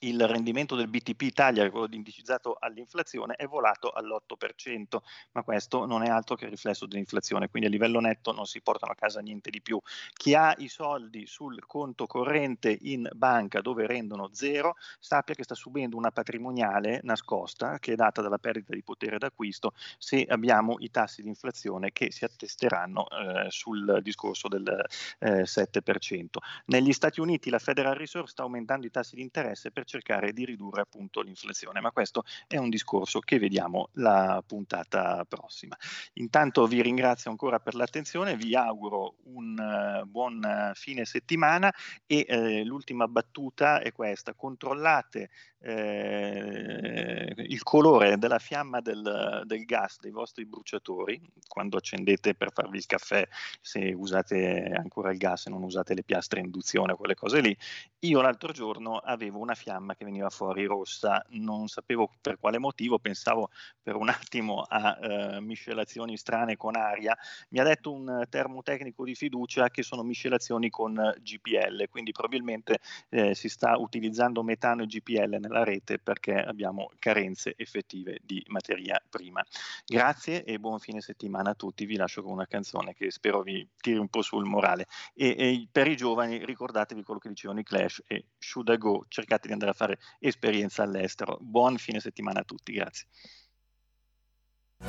il 0.00 0.26
rendimento 0.26 0.76
del 0.76 0.88
BTP 0.88 1.22
Italia, 1.22 1.68
quello 1.70 1.88
indicizzato 1.90 2.56
all'inflazione, 2.58 3.34
è 3.34 3.46
volato 3.46 3.90
all'8%, 3.90 4.98
ma 5.32 5.42
questo 5.42 5.86
non 5.86 6.02
è 6.02 6.08
altro 6.08 6.36
che 6.36 6.44
il 6.44 6.50
riflesso 6.50 6.86
dell'inflazione, 6.86 7.48
quindi 7.48 7.68
a 7.68 7.72
livello 7.72 8.00
netto 8.00 8.32
non 8.32 8.46
si 8.46 8.60
portano 8.60 8.92
a 8.92 8.94
casa 8.94 9.20
niente 9.20 9.50
di 9.50 9.60
più. 9.60 9.80
Chi 10.12 10.34
ha 10.34 10.54
i 10.58 10.68
soldi 10.68 11.26
sul 11.26 11.64
conto 11.66 12.06
corrente 12.06 12.76
in 12.82 13.08
banca 13.14 13.60
dove 13.60 13.86
rendono 13.86 14.30
zero, 14.32 14.76
sappia 14.98 15.34
che 15.34 15.42
sta 15.42 15.54
subendo 15.54 15.96
una 15.96 16.10
patrimoniale 16.10 17.00
nascosta 17.02 17.78
che 17.78 17.92
è 17.92 17.96
data 17.96 18.22
dalla 18.22 18.38
perdita 18.38 18.74
di 18.74 18.82
potere 18.82 19.18
d'acquisto 19.18 19.72
se 19.98 20.24
abbiamo 20.28 20.76
i 20.78 20.90
tassi 20.90 21.22
di 21.22 21.28
inflazione 21.28 21.92
che 21.92 22.12
si 22.12 22.24
attesteranno 22.24 23.06
eh, 23.08 23.50
sul 23.50 24.00
discorso 24.02 24.48
del 24.48 24.84
eh, 25.18 25.42
7%. 25.42 26.26
Negli 26.66 26.92
Stati 26.92 27.20
Uniti 27.20 27.50
la 27.50 27.58
Federal 27.58 27.94
Reserve 27.94 28.28
sta 28.28 28.42
aumentando 28.42 28.86
i 28.86 28.90
tassi 28.90 29.16
di 29.16 29.22
interesse 29.22 29.70
per 29.70 29.86
cercare 29.88 30.32
di 30.32 30.44
ridurre 30.44 30.82
appunto 30.82 31.20
l'inflazione, 31.22 31.80
ma 31.80 31.90
questo 31.90 32.22
è 32.46 32.56
un 32.56 32.68
discorso 32.68 33.18
che 33.18 33.38
vediamo 33.38 33.88
la 33.94 34.42
puntata 34.46 35.24
prossima. 35.26 35.76
Intanto 36.14 36.66
vi 36.66 36.80
ringrazio 36.82 37.30
ancora 37.30 37.58
per 37.58 37.74
l'attenzione, 37.74 38.36
vi 38.36 38.54
auguro 38.54 39.16
un 39.24 39.56
uh, 39.58 40.06
buon 40.06 40.40
uh, 40.44 40.74
fine 40.74 41.04
settimana 41.04 41.72
e 42.06 42.26
uh, 42.28 42.64
l'ultima 42.66 43.08
battuta 43.08 43.80
è 43.80 43.90
questa, 43.90 44.34
controllate 44.34 45.30
eh, 45.60 47.34
il 47.36 47.62
colore 47.64 48.16
della 48.16 48.38
fiamma 48.38 48.80
del, 48.80 49.42
del, 49.44 49.64
gas 49.64 49.98
dei 49.98 50.12
vostri 50.12 50.46
bruciatori 50.46 51.20
quando 51.48 51.76
accendete 51.76 52.34
per 52.34 52.52
farvi 52.52 52.76
il 52.76 52.86
caffè 52.86 53.26
se 53.60 53.92
usate 53.92 54.72
ancora 54.76 55.10
il 55.10 55.18
gas 55.18 55.46
e 55.46 55.50
non 55.50 55.64
usate 55.64 55.94
le 55.94 56.04
piastre 56.04 56.40
a 56.40 56.44
induzione 56.44 56.94
quelle 56.94 57.16
cose 57.16 57.40
lì 57.40 57.56
io 58.00 58.20
l'altro 58.20 58.52
giorno 58.52 58.98
avevo 58.98 59.40
una 59.40 59.54
fiamma 59.54 59.77
che 59.96 60.04
veniva 60.04 60.30
fuori 60.30 60.64
rossa 60.64 61.24
non 61.30 61.68
sapevo 61.68 62.10
per 62.20 62.38
quale 62.38 62.58
motivo 62.58 62.98
pensavo 62.98 63.50
per 63.82 63.96
un 63.96 64.08
attimo 64.08 64.62
a 64.62 64.98
eh, 65.00 65.40
miscelazioni 65.40 66.16
strane 66.16 66.56
con 66.56 66.76
aria 66.76 67.16
mi 67.50 67.58
ha 67.58 67.64
detto 67.64 67.92
un 67.92 68.24
termotecnico 68.28 69.04
di 69.04 69.14
fiducia 69.14 69.68
che 69.68 69.82
sono 69.82 70.02
miscelazioni 70.02 70.70
con 70.70 70.94
GPL 71.20 71.88
quindi 71.88 72.12
probabilmente 72.12 72.78
eh, 73.08 73.34
si 73.34 73.48
sta 73.48 73.76
utilizzando 73.76 74.42
metano 74.42 74.82
e 74.82 74.86
GPL 74.86 75.38
nella 75.40 75.64
rete 75.64 75.98
perché 75.98 76.34
abbiamo 76.34 76.90
carenze 76.98 77.54
effettive 77.56 78.18
di 78.22 78.42
materia 78.48 79.00
prima. 79.08 79.44
Grazie 79.86 80.44
e 80.44 80.58
buon 80.58 80.78
fine 80.78 81.00
settimana 81.00 81.50
a 81.50 81.54
tutti. 81.54 81.86
Vi 81.86 81.96
lascio 81.96 82.22
con 82.22 82.32
una 82.32 82.46
canzone 82.46 82.94
che 82.94 83.10
spero 83.10 83.42
vi 83.42 83.66
tiri 83.80 83.98
un 83.98 84.08
po' 84.08 84.22
sul 84.22 84.44
morale. 84.44 84.86
E, 85.14 85.34
e 85.38 85.68
per 85.70 85.86
i 85.86 85.96
giovani 85.96 86.44
ricordatevi 86.44 87.02
quello 87.02 87.20
che 87.20 87.28
dicevano 87.28 87.60
i 87.60 87.64
Clash 87.64 88.02
e 88.06 88.26
Should 88.38 88.68
I 88.68 88.78
Go, 88.78 89.04
cercate 89.08 89.46
di 89.46 89.52
andare 89.52 89.67
a 89.70 89.74
fare 89.74 89.98
esperienza 90.18 90.82
all'estero. 90.82 91.38
Buon 91.40 91.76
fine 91.76 92.00
settimana 92.00 92.40
a 92.40 92.44
tutti, 92.44 92.72
grazie. 92.72 93.06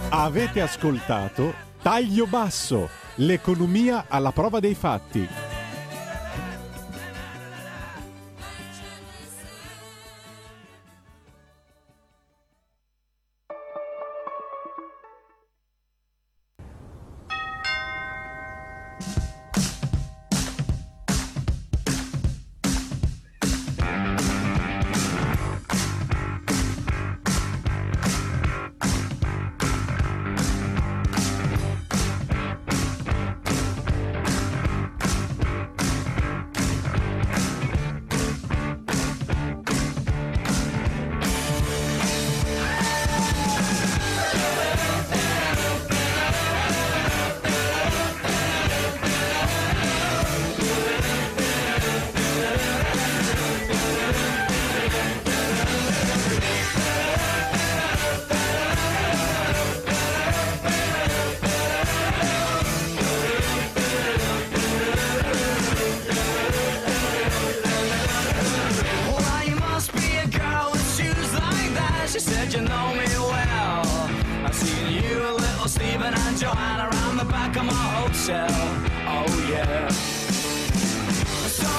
Avete 0.10 0.62
ascoltato 0.62 1.54
Taglio 1.82 2.28
Basso, 2.28 2.90
l'economia 3.16 4.06
alla 4.08 4.32
prova 4.32 4.60
dei 4.60 4.76
fatti. 4.76 5.59